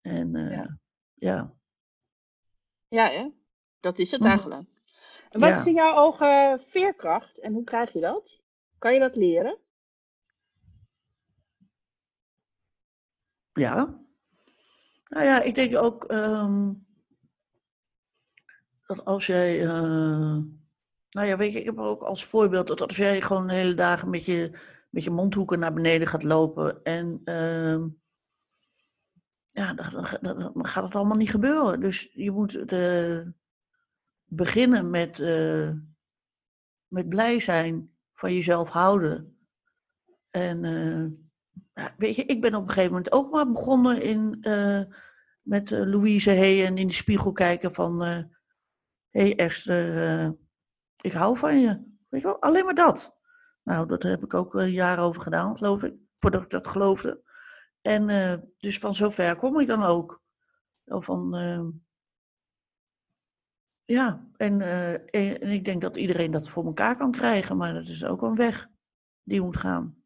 [0.01, 0.66] En eh,
[1.16, 1.53] Ja.
[2.88, 3.09] ja.
[3.09, 3.30] hè?
[3.80, 4.30] dat is het Mhm.
[4.30, 4.70] eigenlijk.
[5.30, 5.55] En wat Ja.
[5.55, 8.41] is in jouw ogen veerkracht en hoe krijg je dat?
[8.78, 9.57] Kan je dat leren?
[13.53, 14.03] Ja.
[15.07, 16.74] Nou ja, ik denk ook ehm,
[18.86, 19.61] dat als jij.
[19.61, 20.38] eh,
[21.09, 23.74] nou ja, weet je, ik heb ook als voorbeeld dat als jij gewoon de hele
[23.74, 24.59] dagen met je,
[24.89, 27.22] met je mondhoeken naar beneden gaat lopen en.
[27.24, 27.88] ehm,
[29.56, 31.80] ja, dan, gaat het allemaal niet gebeuren.
[31.80, 33.34] Dus je moet de,
[34.26, 35.72] beginnen met, eh,
[36.88, 39.38] met blij zijn, van jezelf houden.
[40.30, 41.06] En eh,
[41.74, 44.82] ja, weet je, ik ben op een gegeven moment ook maar begonnen in, eh,
[45.41, 48.01] met eh, Louise Hey en in de spiegel kijken van...
[48.01, 50.30] Hé hey Esther, eh,
[51.01, 51.68] ik hou van je.
[52.10, 53.18] Weet je wel, alleen maar dat.
[53.64, 55.93] Nou, dat heb ik ook een jaar over gedaan, geloof ik.
[56.20, 57.24] Voordat ik dat geloofde.
[57.86, 60.21] En eh, dus van zover kom ik dan ook.
[60.86, 61.67] Van, eh,
[63.86, 67.73] ja, en, eh, en, en ik denk dat iedereen dat voor elkaar kan krijgen, maar
[67.73, 68.69] dat is ook een weg
[69.23, 70.03] die moet gaan.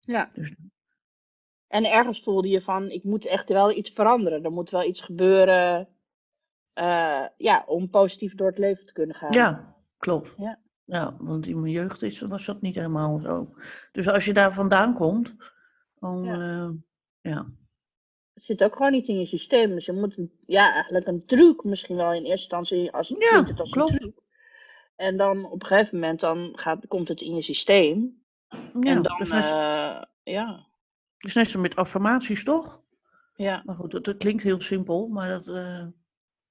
[0.00, 0.28] Ja.
[0.34, 0.54] Dus
[1.66, 4.44] En ergens voelde je van, ik moet echt wel iets veranderen.
[4.44, 5.88] Er moet wel iets gebeuren
[7.36, 9.32] ja, om positief door het leven te kunnen gaan.
[9.32, 10.34] Ja, klopt.
[10.36, 10.60] Ja.
[10.84, 13.54] Ja, want in mijn jeugd is, was dat niet helemaal zo.
[13.92, 15.36] Dus als je daar vandaan komt,
[16.02, 16.34] dan Ja.
[16.36, 16.72] ja.
[17.20, 17.46] ja.
[18.34, 19.70] Het zit ook gewoon niet in je systeem.
[19.70, 22.92] Dus je moet ja, eigenlijk een truc misschien wel in eerste instantie.
[22.92, 23.90] Als, Ja, het als klopt.
[23.92, 24.20] een truc.
[24.96, 28.22] En dan op een gegeven moment dan gaat, komt het in je systeem.
[28.48, 30.66] ja en dan, dus net, zo- eh, ja,
[31.18, 32.80] dus net zo met affirmaties, toch?
[33.34, 35.86] ja, Maar goed, dat, dat klinkt heel simpel, maar dat, eh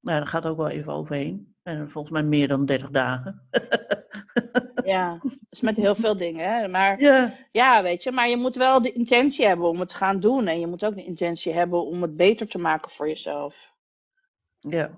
[0.01, 1.55] nou, dat gaat ook wel even overheen.
[1.63, 3.47] En volgens mij meer dan 30 dagen.
[4.85, 5.17] ja.
[5.23, 6.53] Dat is met heel veel dingen.
[6.53, 6.67] Hè?
[6.67, 9.95] Maar ja, ja, weet je, maar je moet wel de intentie hebben om het te
[9.95, 10.47] gaan doen.
[10.47, 13.75] En je moet ook de intentie hebben om het beter te maken voor jezelf.
[14.57, 14.91] ja.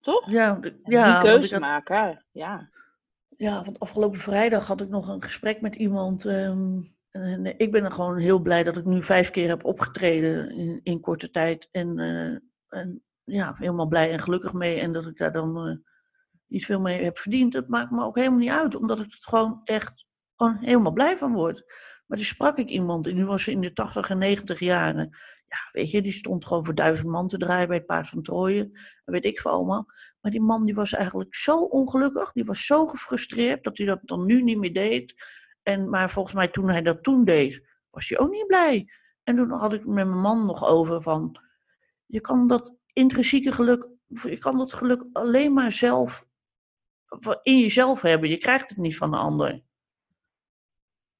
[0.00, 0.30] Toch?
[0.30, 2.24] Ja, de- ja, die keuze had- maken.
[2.32, 2.70] Ja.
[3.36, 6.24] Ja, want afgelopen vrijdag had ik nog een gesprek met iemand.
[6.24, 10.50] ehm, en ik ben er gewoon heel blij dat ik nu vijf keer heb opgetreden
[10.50, 11.68] in, in korte tijd.
[11.70, 14.80] En, eh, en ja, helemaal blij en gelukkig mee.
[14.80, 15.76] En dat ik daar dan eh,
[16.50, 17.52] niet veel mee heb verdiend.
[17.52, 21.18] Dat maakt me ook helemaal niet uit, omdat ik het gewoon echt gewoon helemaal blij
[21.18, 21.64] van word.
[22.06, 25.16] Maar toen sprak ik iemand en die was in de 80 en 90 jaren.
[25.46, 28.22] Ja, weet je, die stond gewoon voor duizend man te draaien bij het Paard van
[28.22, 28.70] Trooien.
[29.04, 29.86] En weet ik veel allemaal.
[30.20, 34.00] Maar die man die was eigenlijk zo ongelukkig, die was zo gefrustreerd dat hij dat
[34.02, 35.14] dan nu niet meer deed.
[35.62, 38.88] En, maar volgens mij toen hij dat toen deed, was hij ook niet blij.
[39.22, 41.40] En toen had ik met mijn man nog over van,
[42.06, 46.28] je kan dat intrinsieke geluk, je kan dat geluk alleen maar zelf,
[47.42, 48.28] in jezelf hebben.
[48.28, 49.62] Je krijgt het niet van de ander.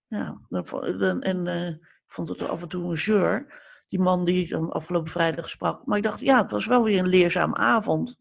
[0.06, 4.44] Ja, dan- en eh, ik vond het af en toe een zeur, die man die
[4.46, 5.86] ik afgelopen vrijdag sprak.
[5.86, 8.18] Maar ik dacht, ja, het was wel weer een leerzame avond.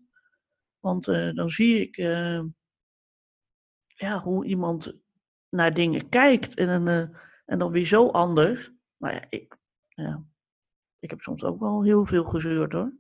[0.79, 2.43] Want eh, dan zie ik, eh,
[3.87, 4.93] ja, hoe iemand
[5.49, 6.53] naar dingen kijkt.
[6.55, 6.87] En,
[7.45, 8.71] en dan weer zo anders.
[8.97, 9.57] Maar ja ik,
[9.87, 10.23] ja,
[10.99, 12.93] ik heb soms ook wel heel veel gezeurd hoor.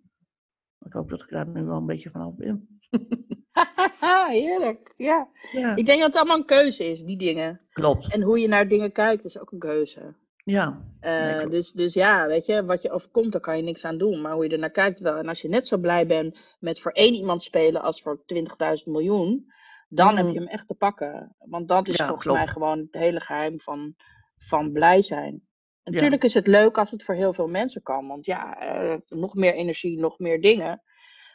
[0.79, 2.79] Ik hoop dat ik daar nu wel een beetje vanaf ben.
[4.27, 5.27] Heerlijk, ja.
[5.51, 5.75] ja.
[5.75, 7.59] Ik denk dat het allemaal een keuze is, die dingen.
[7.71, 8.11] Klopt.
[8.11, 10.15] En hoe je naar dingen kijkt is ook een keuze.
[10.43, 10.81] Ja.
[11.01, 14.21] Uh, dus, dus ja, weet je, wat je overkomt, daar kan je niks aan doen.
[14.21, 15.15] Maar hoe je er naar kijkt wel.
[15.15, 18.43] En als je net zo blij bent met voor één iemand spelen als voor 20.000
[18.85, 19.51] miljoen,
[19.89, 21.35] dan heb je hem echt te pakken.
[21.39, 23.95] Want dat is volgens mij gewoon het hele geheim van,
[24.37, 25.47] van blij zijn.
[25.83, 28.07] Natuurlijk is het leuk als het voor heel veel mensen kan.
[28.07, 30.81] Want ja, uh, nog meer energie, nog meer dingen.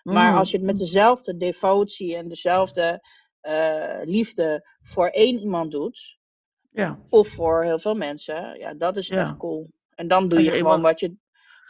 [0.04, 0.38] Maar mm.
[0.38, 3.06] als je het met dezelfde devotie en dezelfde
[3.42, 6.18] uh, liefde voor één iemand doet,
[6.70, 6.98] ja.
[7.08, 9.70] of voor heel veel mensen, ja, dat is echt cool.
[9.94, 11.16] En dan doe je, je gewoon wat, je,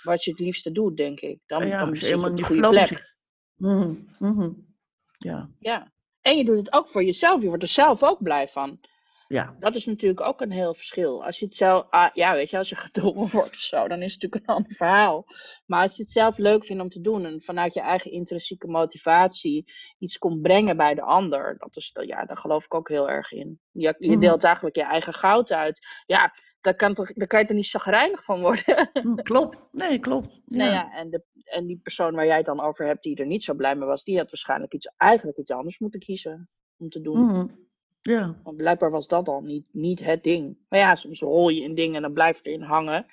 [0.02, 1.38] wat je het liefste doet, denk ik.
[1.46, 3.14] Dan, ja, dan je op de goede plek.
[3.56, 4.74] Mm -hmm.
[5.18, 5.50] Ja.
[5.58, 5.92] ja.
[6.20, 7.40] En je doet het ook voor jezelf.
[7.40, 8.80] Je wordt er zelf ook blij van.
[9.28, 9.56] Ja.
[9.58, 11.24] Dat is natuurlijk ook een heel verschil.
[11.24, 14.02] Als je het zelf, ah, ja, weet je, als je gedwongen wordt of zo, dan
[14.02, 15.24] is het natuurlijk een ander verhaal.
[15.66, 18.66] Maar als je het zelf leuk vindt om te doen en vanuit je eigen intrinsieke
[18.66, 23.10] motivatie iets komt brengen bij de ander, dat is, ja, daar geloof ik ook heel
[23.10, 23.60] erg in.
[23.70, 24.20] Je, je mhm.
[24.20, 25.86] deelt eigenlijk je eigen goud uit.
[26.06, 28.90] Ja, daar kan, toch, daar kan je er niet zagrijnig van worden.
[29.02, 30.32] Mm, klopt, nee, klopt.
[30.46, 30.56] Ja.
[30.56, 33.26] Nou ja, en, de, en die persoon waar jij het dan over hebt, die er
[33.26, 36.88] niet zo blij mee was, die had waarschijnlijk iets, eigenlijk iets anders moeten kiezen om
[36.88, 37.18] te doen.
[37.18, 37.63] Mm
[38.10, 38.40] ja.
[38.42, 40.58] Want blijkbaar was dat al niet, niet het ding.
[40.68, 43.06] Maar ja, soms rol je in dingen en dan blijf je erin hangen.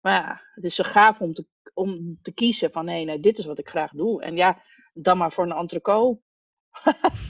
[0.00, 3.38] Maar ja, het is zo gaaf om te, om te kiezen van nee, nee, dit
[3.38, 4.22] is wat ik graag doe.
[4.22, 4.58] En ja,
[4.92, 6.20] dan maar voor een entreco.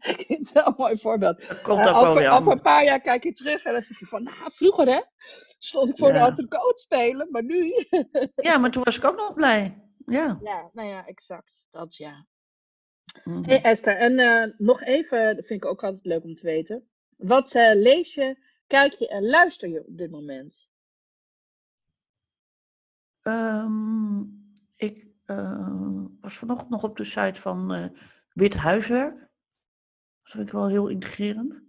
[0.00, 1.48] Het is wel een mooi voorbeeld.
[1.48, 3.98] Dat komt uh, over, wel over een paar jaar kijk je terug en dan zeg
[3.98, 5.02] je van, nou, vroeger hè,
[5.58, 7.74] stond ik voor de entreco te spelen, maar nu.
[8.34, 9.84] ja, maar toen was ik ook nog blij.
[10.06, 10.38] Ja.
[10.42, 11.66] Ja, nou ja, exact.
[11.70, 12.26] Dat ja.
[13.24, 16.46] Mm Hey Esther, en uh, nog even, dat vind ik ook altijd leuk om te
[16.46, 16.88] weten.
[17.16, 20.68] Wat uh, lees je, kijk je en luister je op dit moment?
[23.22, 24.42] Um,
[24.76, 27.92] ik uh, was vanochtend nog op de site van
[28.32, 29.18] Wit Huiswerk.
[30.22, 31.62] Dat vind ik wel heel integrerend.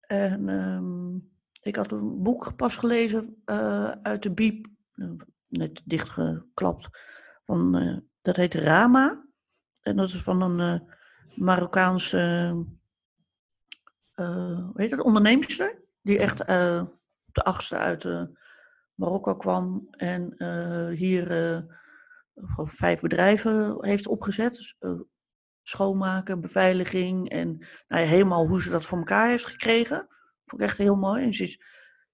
[0.00, 1.30] En um,
[1.62, 3.42] ik had een boek pas gelezen
[4.02, 4.66] uit de Biep,
[5.48, 6.88] net dichtgeklapt.
[7.44, 7.72] Van,
[8.20, 9.25] dat heet Rama.
[9.86, 10.88] En dat is van een uh,
[11.34, 12.54] Marokkaanse,
[14.16, 15.82] uh, hoe heet het, onderneemster.
[16.02, 18.28] Die echt de achtste uit
[18.94, 19.86] Marokko kwam.
[19.90, 20.34] En
[20.92, 21.26] hier
[22.64, 24.54] vijf bedrijven heeft opgezet.
[24.54, 24.76] Dus,
[25.62, 27.58] schoonmaken, beveiliging en
[27.88, 30.08] nou ja, helemaal hoe ze dat voor elkaar heeft gekregen.
[30.46, 31.24] Vond ik echt heel mooi.
[31.24, 31.52] En ze is,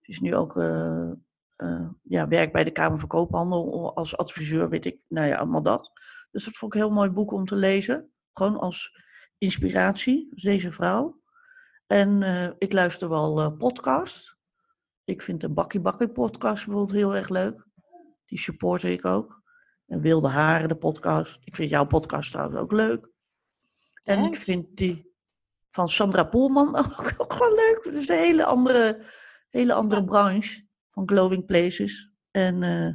[0.00, 1.12] ze is nu ook uh,
[2.02, 5.90] ja, werkt bij de Kamer van Koophandel als adviseur, weet ik, nou ja, allemaal dat.
[6.32, 8.12] Dus dat vond ik een heel mooi boek om te lezen.
[8.32, 9.00] Gewoon als
[9.38, 11.20] inspiratie, dus deze vrouw.
[11.86, 14.36] En uh, ik luister wel uh, podcasts.
[15.04, 17.66] Ik vind de Bakkie Bakkie podcast bijvoorbeeld heel erg leuk.
[18.26, 19.42] Die supporter ik ook.
[19.86, 21.40] En Wilde Haren, de podcast.
[21.44, 23.10] Ik vind jouw podcast trouwens ook leuk.
[24.02, 25.12] En ik vind die
[25.70, 27.80] van Sandra Poelman ook, ook wel leuk.
[27.82, 29.06] Het is een hele andere,
[29.50, 32.10] hele andere branche van Glowing Places.
[32.30, 32.94] En uh,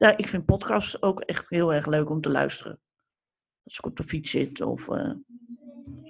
[0.00, 2.80] ja, ik vind podcasts ook echt heel erg leuk om te luisteren.
[3.62, 5.12] Als ik op de fiets zit of uh,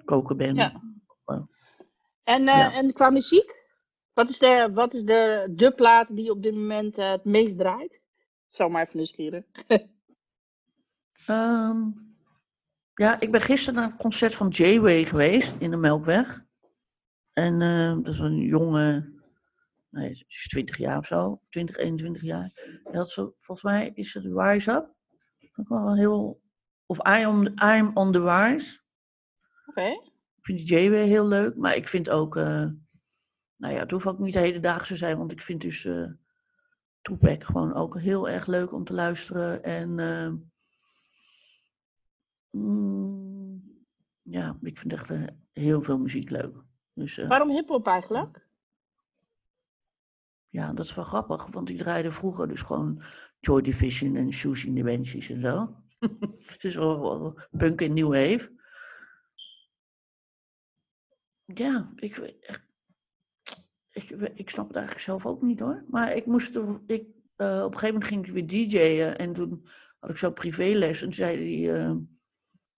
[0.05, 0.55] koken ben.
[0.55, 0.83] Ja.
[1.07, 1.43] Of, uh,
[2.25, 2.73] en, ja.
[2.73, 3.67] en qua muziek?
[4.13, 8.05] Wat is, de, wat is de, de plaat die op dit moment het meest draait?
[8.47, 9.45] Zou maar even nieuwsgierig.
[11.29, 12.15] um,
[13.05, 16.45] ja, ik ben gisteren naar een concert van J-Way geweest in de Melkweg.
[17.33, 17.59] En
[18.03, 19.20] dat is een jonge
[19.91, 22.81] nee, is 20 jaar of zo, 20, 21 jaar.
[22.83, 24.95] Dat volgens mij is het Wise Up.
[25.55, 26.43] Dat wel heel,
[26.87, 28.81] of I am, I'm on the Wise.
[29.67, 29.81] Oké.
[29.81, 29.93] Okay.
[30.37, 32.69] Ik vind die J weer heel leuk, maar ik vind ook, uh,
[33.57, 36.11] nou ja, het hoeft ook niet hedendaagse zijn, want ik vind dus uh,
[37.03, 39.63] Tupac gewoon ook heel erg leuk om te luisteren.
[39.63, 40.33] En uh,
[42.51, 43.85] mm,
[44.23, 45.11] ja, ik vind echt
[45.53, 46.57] heel veel muziek leuk.
[46.95, 48.50] Dus, Waarom hip-hop eigenlijk?
[50.51, 53.03] Ja, dat is wel grappig, want die draaide vroeger dus gewoon
[53.41, 55.05] Joy Division en Shoes in en
[55.41, 55.77] zo.
[56.53, 58.59] Het is wel, punk in New Wave.
[61.45, 62.17] Ja, ik,
[63.91, 65.85] ik, ik, snap het eigenlijk zelf ook niet hoor.
[65.89, 69.67] Maar ik moest ik, uh, op een gegeven moment ging ik weer DJ'en en toen
[69.99, 71.95] had ik zo privéles en zei die uh,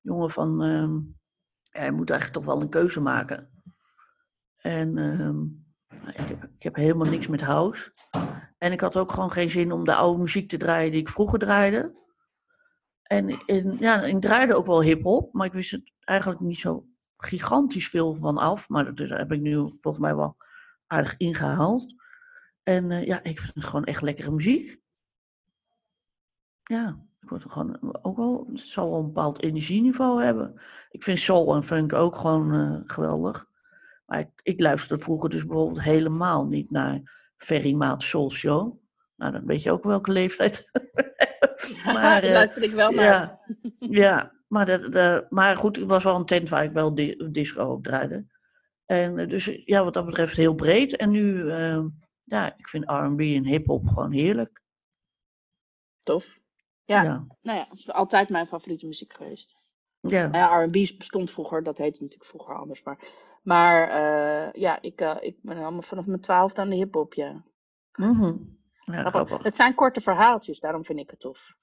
[0.01, 3.51] jongen van, uh, moet eigenlijk toch wel een keuze maken.
[4.57, 5.45] En ehm,
[6.07, 7.93] ik heb, ik heb helemaal niks met house.
[8.59, 11.09] En ik had ook gewoon geen zin om de oude muziek te draaien die ik
[11.09, 12.01] vroeger draaide.
[13.03, 13.39] En,
[13.79, 16.87] ja, ik draaide ook wel hip-hop, maar ik wist het eigenlijk niet zo
[17.17, 20.37] gigantisch veel van af, maar dat heb ik nu volgens mij wel
[20.87, 21.95] aardig ingehaald.
[22.63, 24.81] En eh, ja, ik vind het gewoon echt lekkere muziek.
[26.63, 30.61] Ja, ik word gewoon ook wel, het zal wel een bepaald energieniveau hebben.
[30.91, 33.51] Ik vind soul en funk ook gewoon eh, geweldig.
[34.13, 37.01] Maar ik, ik luisterde vroeger dus bijvoorbeeld helemaal niet naar
[37.37, 38.79] Ferry Maat Soul Show.
[39.17, 40.71] Nou, dan weet je ook welke leeftijd.
[41.85, 43.05] maar, Daar eh, luister ik wel naar.
[43.05, 43.41] ja,
[44.05, 47.29] ja maar, de, de, maar goed, het was wel een tent waar ik wel di-
[47.31, 48.27] disco op draaide.
[48.85, 50.97] En eh, dus ja, wat dat betreft heel breed.
[50.97, 51.85] En nu, eh,
[52.25, 54.63] ja, ik vind R&B en hip-hop gewoon heerlijk.
[56.03, 56.41] Tof.
[56.85, 57.03] Ja.
[57.03, 59.57] Ja, Nou ja, dat is altijd mijn favoriete muziek geweest.
[60.01, 60.27] ja.
[60.29, 62.83] Nou ja, R&B bestond vroeger, dat heette natuurlijk vroeger anders.
[62.83, 67.15] Maar, maar eh, ja, ik, eh, ik ben allemaal vanaf mijn twaalfde aan de hip-hop,
[67.15, 67.45] ja.
[67.93, 68.37] Mhm.
[68.85, 69.43] Ja, Grappig.
[69.43, 71.55] Het zijn korte verhaaltjes, daarom vind ik het tof.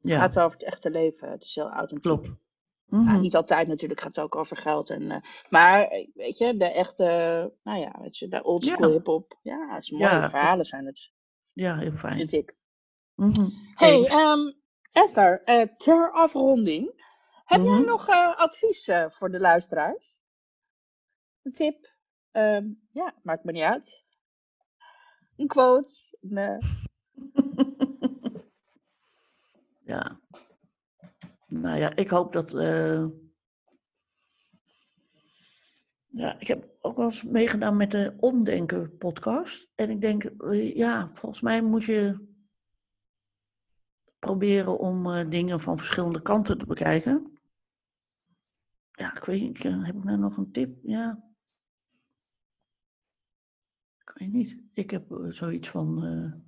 [0.00, 2.02] Het Ja, gaat wel over het echte leven, het is heel authentiek.
[2.12, 2.28] klopt.
[2.86, 3.20] Mhm.
[3.20, 4.90] niet altijd natuurlijk, gaat het ook over geld.
[4.90, 7.04] En, eh, maar weet je, de echte,
[7.62, 8.92] nou ja, weet je, de oldschool Ja.
[8.92, 9.38] hip-hop.
[9.42, 11.12] Ja, het is mooie Ja, verhalen zijn het,
[11.52, 12.16] Ja, heel fijn.
[12.16, 12.54] vind ik.
[13.14, 13.48] Mhm.
[13.74, 14.52] Hey, Hey, ehm,
[14.92, 15.42] Esther,
[15.76, 17.04] ter afronding,
[17.44, 17.84] heb jij Mhm.
[17.86, 20.18] nog advies voor de luisteraars?
[21.46, 21.94] Een tip?
[22.30, 24.04] Ehm, ja, maakt me niet uit.
[25.36, 26.16] Een quote?
[26.30, 26.58] Eh,
[29.84, 30.20] Ja.
[31.46, 32.54] Nou ja, ik hoop dat.
[32.54, 33.06] eh,
[36.06, 39.70] Ja, ik heb ook wel eens meegedaan met de Omdenken podcast.
[39.74, 42.26] En ik denk, eh, ja, volgens mij moet je
[44.18, 47.38] proberen om dingen van verschillende kanten te bekijken.
[48.92, 50.78] Ja, ik weet niet, heb ik nou nog een tip?
[50.82, 51.25] Ja.
[54.16, 54.56] Weet niet.
[54.72, 56.04] Ik heb eh, zoiets van.
[56.04, 56.40] eh,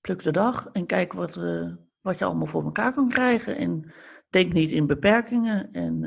[0.00, 3.56] pluk de dag en kijk wat, eh, wat je allemaal voor elkaar kan krijgen.
[3.56, 3.92] En
[4.30, 5.72] denk niet in beperkingen.
[5.72, 6.00] En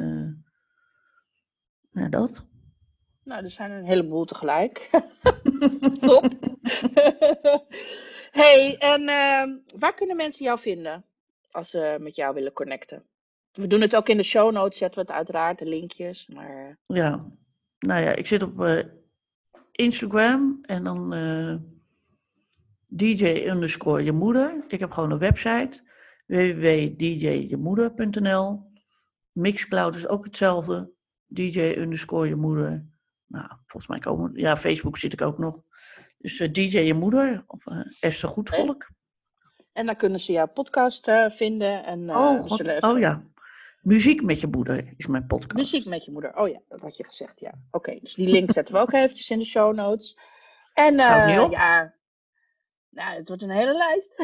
[1.91, 2.45] ja, dat.
[3.23, 4.89] nou, er zijn een heleboel tegelijk.
[5.99, 6.23] Top.
[8.41, 11.05] hey, en ehm, waar kunnen mensen jou vinden
[11.49, 13.03] als ze met jou willen connecten?
[13.51, 16.27] We doen het ook in de show notes, zetten we het uiteraard, de linkjes.
[16.27, 17.31] Maar Ja,
[17.79, 18.55] nou ja, ik zit op
[19.77, 21.55] Instagram en dan eh,
[22.87, 24.63] DJ underscore je moeder.
[24.67, 25.81] Ik heb gewoon een website
[26.25, 28.71] www.djjemoeder.nl.
[29.31, 30.91] Mixcloud is ook hetzelfde.
[31.25, 32.85] DJ underscore je moeder.
[33.27, 34.31] Nou, volgens mij komen.
[34.33, 35.63] Ja, Facebook zit ik ook nog.
[36.17, 38.89] Dus eh, DJ je moeder of eh Esther Goedvolk.
[39.71, 41.85] En dan kunnen ze jouw podcast vinden.
[41.85, 43.23] En, oh, we God, zullen even- oh ja.
[43.87, 45.53] Muziek met je moeder is mijn podcast.
[45.53, 46.37] Muziek met je moeder.
[46.37, 47.53] Oh ja, dat had je gezegd, ja.
[47.71, 50.17] Oké, dus die link zetten we ook eventjes in de show notes.
[50.73, 51.93] En eh, ja,
[52.89, 54.15] nou, het wordt een hele lijst.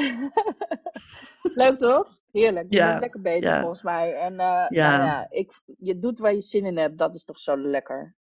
[1.62, 2.18] Leuk toch?
[2.32, 2.66] Heerlijk.
[2.70, 3.60] Je Ja, bent lekker bezig ja.
[3.60, 4.14] volgens mij.
[4.14, 4.98] En eh, Ja.
[4.98, 6.98] Nou ja, ik, je doet waar je zin in hebt.
[6.98, 8.16] Dat is toch zo lekker.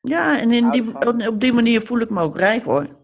[0.00, 2.96] Ja, en in die, op die manier voel ik me ook rijk hoor.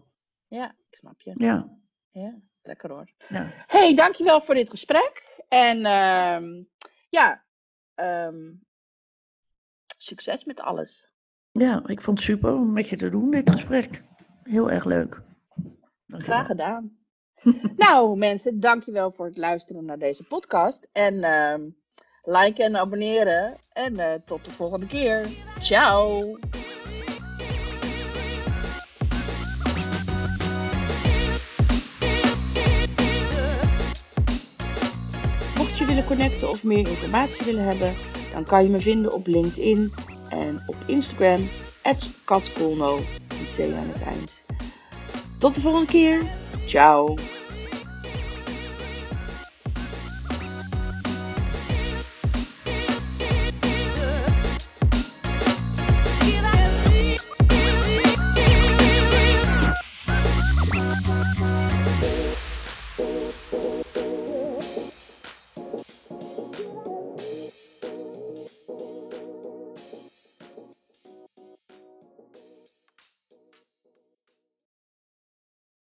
[0.47, 1.31] Ja, ik snap je.
[1.35, 1.77] Ja,
[2.11, 3.11] Ja, lekker hoor.
[3.27, 3.45] ja.
[3.67, 5.43] hey, dankjewel voor dit gesprek.
[5.47, 6.63] En ehm,
[7.09, 7.47] ja,
[7.99, 8.51] ehm,
[9.97, 11.09] succes met alles.
[11.51, 14.03] Ja, ik vond het super om met je te doen, dit gesprek.
[14.43, 15.21] Heel erg leuk.
[16.05, 16.19] Dankjewel.
[16.19, 16.97] Graag gedaan.
[17.87, 20.87] nou, mensen, dankjewel voor het luisteren naar deze podcast.
[20.91, 21.61] En ehm
[22.29, 23.55] liken en abonneren.
[23.73, 25.27] En eh, tot de volgende keer.
[25.59, 26.37] Ciao.
[36.03, 37.93] Connecten of meer informatie willen hebben,
[38.33, 39.93] dan kan je me vinden op LinkedIn
[40.29, 41.49] en op Instagram,
[42.25, 42.99] katkolno,
[43.49, 43.71] twee
[44.19, 44.45] het.
[45.39, 46.21] Tot de volgende keer.
[46.65, 47.15] Ciao.